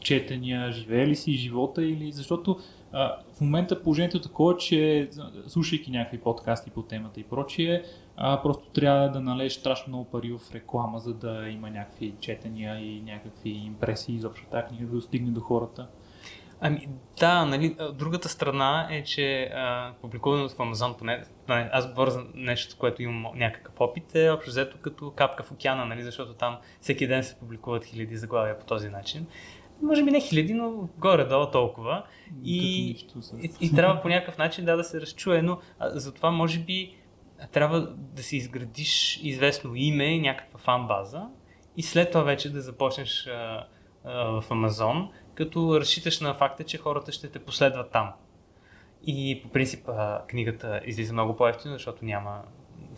[0.00, 2.58] четения, живее ли си живота или защото
[2.92, 5.08] а, в момента положението е такова, че
[5.46, 7.82] слушайки някакви подкасти по темата и прочие,
[8.16, 12.78] а, просто трябва да налееш страшно много пари в реклама, за да има някакви четения
[12.78, 15.88] и някакви импресии изобщо тази книга да достигне до хората.
[16.60, 16.88] Ами
[17.20, 22.24] да, нали, другата страна е, че а, публикуването в Амазон, поне, поне аз говоря за
[22.34, 26.56] нещо, което имам някакъв опит, е общо взето като капка в океана, нали, защото там
[26.80, 29.26] всеки ден се публикуват хиляди заглавия по този начин.
[29.82, 32.04] Може би не хиляди, но горе-долу толкова.
[32.44, 36.30] И, нищо, и, и трябва по някакъв начин да, да се разчуе, но а, затова
[36.30, 36.96] може би
[37.52, 41.22] трябва да си изградиш известно име някаква фан база
[41.76, 43.66] и след това вече да започнеш а,
[44.04, 48.12] а, в Амазон, като разчиташ на факта, че хората ще те последват там.
[49.06, 52.42] И по принцип а, книгата излиза много по-ефтино, защото няма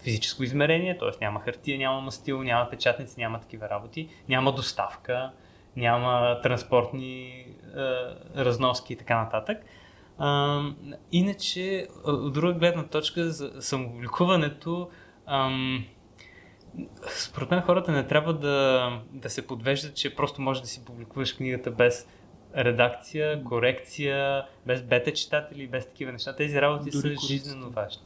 [0.03, 1.11] физическо измерение, т.е.
[1.21, 5.33] няма хартия, няма мастил, няма печатници, няма такива работи, няма доставка,
[5.77, 9.59] няма транспортни а, разноски и така нататък.
[10.19, 10.63] А,
[11.13, 14.91] иначе, от друга гледна точка, за самопубликуването,
[15.27, 15.85] ам,
[17.09, 21.33] според мен хората не трябва да, да се подвеждат, че просто можеш да си публикуваш
[21.33, 22.09] книгата без
[22.57, 26.37] редакция, корекция, без бета читатели, без такива неща.
[26.37, 27.27] Тези работи Дори са корицата.
[27.27, 28.03] жизненно важни.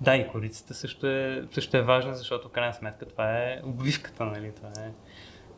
[0.00, 4.24] Да, и корицата също е, също е важна, защото в крайна сметка това е обвивката,
[4.24, 4.52] нали?
[4.56, 4.92] Това е...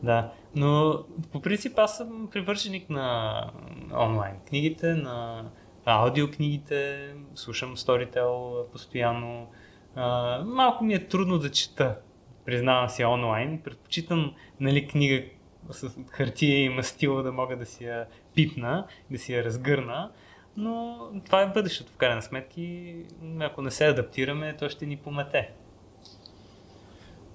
[0.02, 0.98] Да, но
[1.32, 3.50] по принцип аз съм привърженик на
[3.92, 5.44] онлайн книгите, на
[5.84, 9.46] аудиокнигите, слушам Storytel постоянно.
[9.94, 11.98] А, малко ми е трудно да чета,
[12.44, 13.60] признавам си онлайн.
[13.64, 15.24] Предпочитам нали, книга
[15.70, 20.10] с хартия и мастило да мога да си я пипна, да си я разгърна.
[20.56, 23.04] Но това е бъдещето в крайна сметка и
[23.40, 25.50] ако не се адаптираме, то ще ни помете.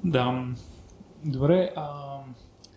[0.04, 0.45] Да.
[1.26, 2.18] Добре, а,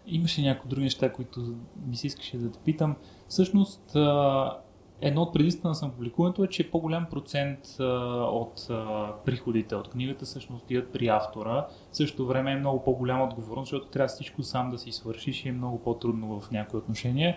[0.07, 1.57] имаше някои други неща, които
[1.87, 2.97] ми се искаше да те питам.
[3.29, 4.59] Всъщност, а,
[5.03, 7.85] едно от предимствата на самопубликуването е, че по-голям процент а,
[8.25, 11.67] от а, приходите от книгата всъщност отиват при автора.
[11.93, 15.49] В същото време е много по-голяма отговорност, защото трябва всичко сам да си свършиш и
[15.49, 17.37] е много по-трудно в някои отношения.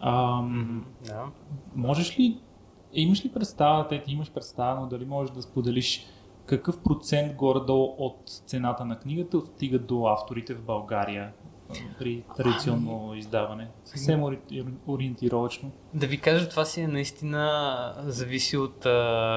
[0.00, 0.42] А,
[1.06, 1.24] Да.
[1.74, 2.40] Можеш ли,
[2.92, 6.06] имаш ли представа, те ти имаш представа, но дали можеш да споделиш
[6.46, 11.32] какъв процент горе-долу от цената на книгата отстига до авторите в България?
[11.98, 13.68] При традиционно издаване.
[13.84, 15.70] Съвсем ори- ориентировачно.
[15.94, 18.90] Да ви кажа, това си е наистина зависи от а,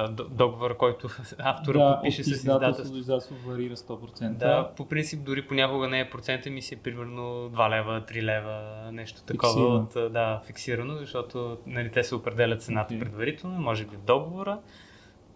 [0.07, 1.07] д- договора, който
[1.37, 4.29] автора да, подпише с издателство до издателство варира 100%.
[4.29, 8.21] Да, по принцип дори понякога не е процента ми си е примерно 2 лева, 3
[8.21, 8.61] лева,
[8.91, 9.53] нещо такова.
[9.53, 9.75] Фиксирано.
[9.75, 12.99] От, а, да, фиксирано, защото нали, те се определят цената Окей.
[12.99, 14.59] предварително, може би в договора.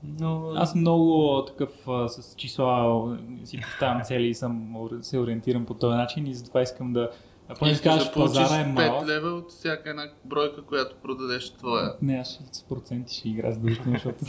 [0.03, 5.73] Но Аз много такъв а, с числа, си поставям цели и съм, се ориентирам по
[5.73, 7.09] този начин и затова искам да...
[7.51, 9.07] А понеже Искаш кажеш, да получиш пазара е 5 малък.
[9.07, 11.93] лева от всяка една бройка, която продадеш твоя.
[12.01, 14.25] Не, аз ще с проценти ще игра задължително, защото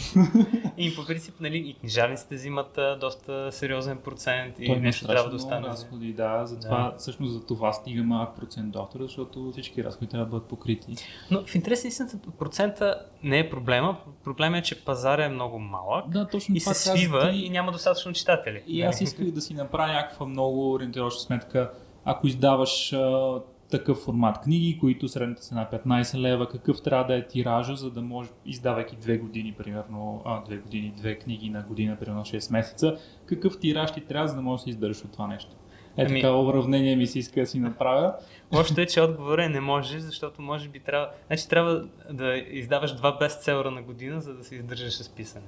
[0.79, 5.31] И по принцип, нали, и книжарниците взимат а, доста сериозен процент и той нещо трябва
[5.31, 5.67] да остане.
[5.67, 10.25] разходи, да, затова, всъщност за това стига малък процент до автора, защото всички разходи трябва
[10.27, 10.95] да бъдат покрити.
[11.31, 13.97] Но в интерес на истината процента не е проблема.
[14.25, 17.37] Проблема е, че пазара е много малък Да, точно и това се свива ти.
[17.37, 18.63] и няма достатъчно читатели.
[18.67, 21.71] И аз исках да си направя някаква много ориентировъчна сметка.
[22.05, 23.41] Ако издаваш а,
[23.71, 27.91] такъв формат книги, които средната цена е 15 лева, какъв трябва да е тиража, за
[27.91, 32.53] да може, издавайки две години, примерно, а, две години, две книги на година, примерно 6
[32.53, 32.97] месеца,
[33.27, 35.51] какъв тираж ти трябва, за да можеш да се издържаш от това нещо.
[35.97, 38.15] Е, Ами- така уравнение ми се иска да си направя.
[38.55, 41.11] Лошото е, че отговорът е не може, защото може би трябва...
[41.27, 45.47] Значи трябва да издаваш два бестселъра на година, за да се издържаш с писане.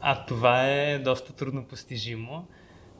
[0.00, 2.46] А това е доста трудно постижимо.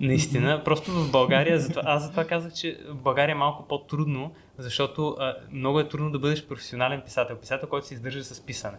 [0.01, 5.16] Наистина, просто в България, затова, аз затова казах, че в България е малко по-трудно, защото
[5.18, 8.76] а, много е трудно да бъдеш професионален писател, писател, който се издържа с писане.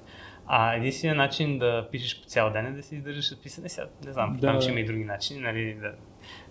[0.47, 3.69] А единственият начин да пишеш по цял ден е да се издържаш с писане.
[3.69, 4.47] Сега не знам, Да.
[4.47, 5.91] там че има и други начини, нали, да,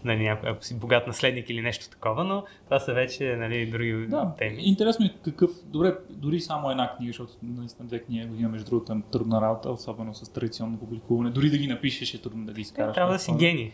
[0.04, 4.06] нали, някой- ако си богат наследник или нещо такова, но това са вече нали, други
[4.08, 4.62] Да, теми.
[4.62, 8.92] интересно е какъв, добре, дори само една книга, защото наистина две книги година, между другото,
[8.92, 11.30] е трудна работа, особено с традиционно публикуване.
[11.30, 12.94] Дори да ги напишеш е трудно да ги изкараш.
[12.94, 13.72] Трябва да си гений.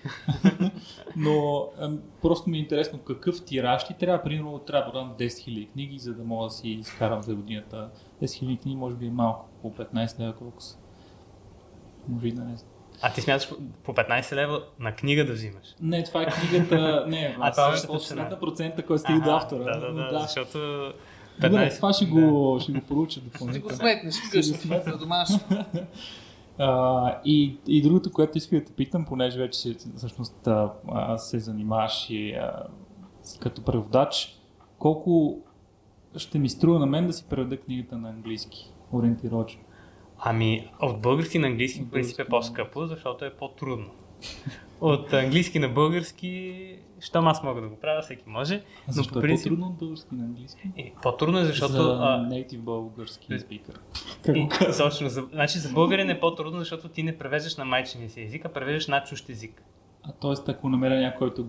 [1.17, 4.23] Но ем, просто ми е интересно какъв тираж ти трябва.
[4.23, 7.91] Примерно трябва да продам 10 000 книги, за да мога да си изкарам за годината.
[8.23, 10.79] 10 000 книги може би е малко, по 15 лева колко са.
[12.09, 12.57] Може и да не.
[13.03, 15.65] А ти смяташ по- по 15 лева на книга да взимаш.
[15.81, 17.05] Не, това е книгата.
[17.09, 18.39] Не, А, това е цена.
[18.41, 19.65] процента, който стига до автора.
[19.65, 20.59] Да, да, Но да, защото
[21.41, 23.77] Добре, 15 това ще го, ще го поруча Ще го допълнително.
[23.77, 25.41] сметнеш вкъщи за домашно.
[26.59, 29.59] А, и, и другото, което исках да те питам, понеже вече
[29.97, 30.71] всъщност а,
[31.19, 32.53] се занимаваш и а,
[33.41, 34.39] като преводач,
[34.79, 35.39] колко
[36.17, 39.61] ще ми струва на мен да си преведа книгата на английски, ориентировачно?
[40.25, 43.91] Ами, от български на английски в принцип е по-скъпо, защото е по-трудно.
[44.81, 48.63] От английски на български, щом аз мога да го правя, всеки може.
[48.89, 50.71] А защо по е принцип, по-трудно от български на английски?
[50.77, 51.73] е, по-трудно е, защото...
[51.73, 53.81] за а, native български е, спикър.
[54.35, 54.49] И,
[54.79, 55.09] точно.
[55.09, 58.49] За, значи за българин е по-трудно, защото ти не превеждаш на майчиния си език, а
[58.49, 59.63] превеждаш на чужд език.
[60.03, 60.51] А т.е.
[60.51, 61.47] ако намеря някой, който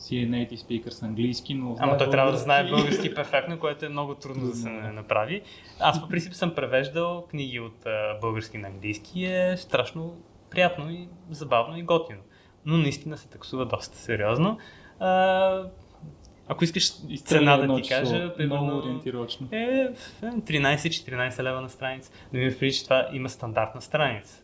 [0.00, 3.14] си е native speaker с английски, но Ама той трябва да знае български.
[3.14, 4.92] перфектно, което е много трудно да се да.
[4.92, 5.42] направи.
[5.80, 10.14] Аз по принцип съм превеждал книги от а, български на английски и е страшно
[10.50, 12.20] приятно и забавно и готино.
[12.66, 14.58] Но наистина се таксува доста сериозно.
[15.00, 15.62] А,
[16.48, 16.92] ако искаш
[17.24, 19.48] цена да ти число, кажа, Много примерно ориентировачно.
[19.52, 22.12] е в- 13-14 лева на страница.
[22.32, 24.42] Но ми предвид, че това има стандартна страница.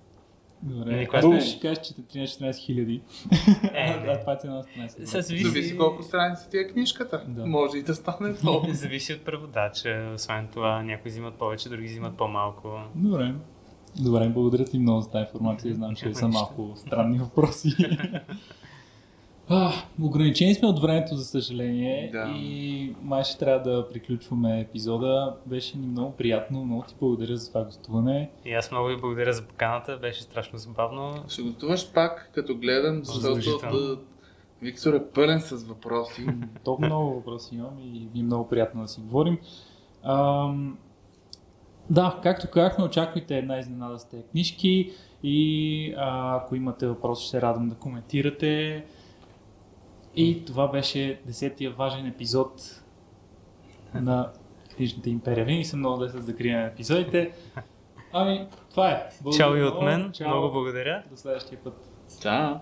[0.62, 0.90] Добре.
[0.90, 3.02] Нали, Аз която не е- ще кажеш, че е 13-14 хиляди.
[3.74, 5.04] Е, А, а това е цена на 13.
[5.04, 7.24] С зависи, Зависи колко страници ти е книжката.
[7.28, 7.46] Да.
[7.46, 8.62] Може и да стане по.
[8.72, 10.12] зависи от преводача.
[10.14, 12.78] Освен това, някои взимат повече, други взимат по-малко.
[12.94, 13.34] Добре.
[14.00, 15.74] Добре, благодаря ти много за тази информация.
[15.74, 17.68] Знам, че са малко странни въпроси.
[19.48, 19.72] А,
[20.02, 22.10] ограничени сме от времето, за съжаление.
[22.12, 22.34] Да.
[22.36, 25.36] И май ще трябва да приключваме епизода.
[25.46, 26.64] Беше ни много приятно.
[26.64, 28.30] Много ти благодаря за това гостуване.
[28.44, 31.24] И аз много ви благодаря за поканата, беше страшно забавно.
[31.28, 33.98] Ще гостуваш пак, като гледам, защото
[34.62, 36.26] Виктор е пълен с въпроси.
[36.64, 39.38] Толкова много въпроси имам и ми е много приятно да си говорим.
[40.02, 40.78] Ам,
[41.90, 44.92] да, както казахме, очаквайте една изненада с тези книжки
[45.22, 48.84] и а, ако имате въпроси, ще се радвам да коментирате.
[50.16, 52.82] И това беше десетия важен епизод
[53.94, 54.32] на
[54.76, 55.44] Книжната империя.
[55.44, 57.32] Винаги съм много лесен за закриване на епизодите.
[58.12, 59.08] Ами, това е.
[59.36, 60.28] Чао и Благодаря от мен, Чао.
[60.28, 61.02] много благодаря.
[61.10, 61.90] До следващия път.
[62.22, 62.54] Чао!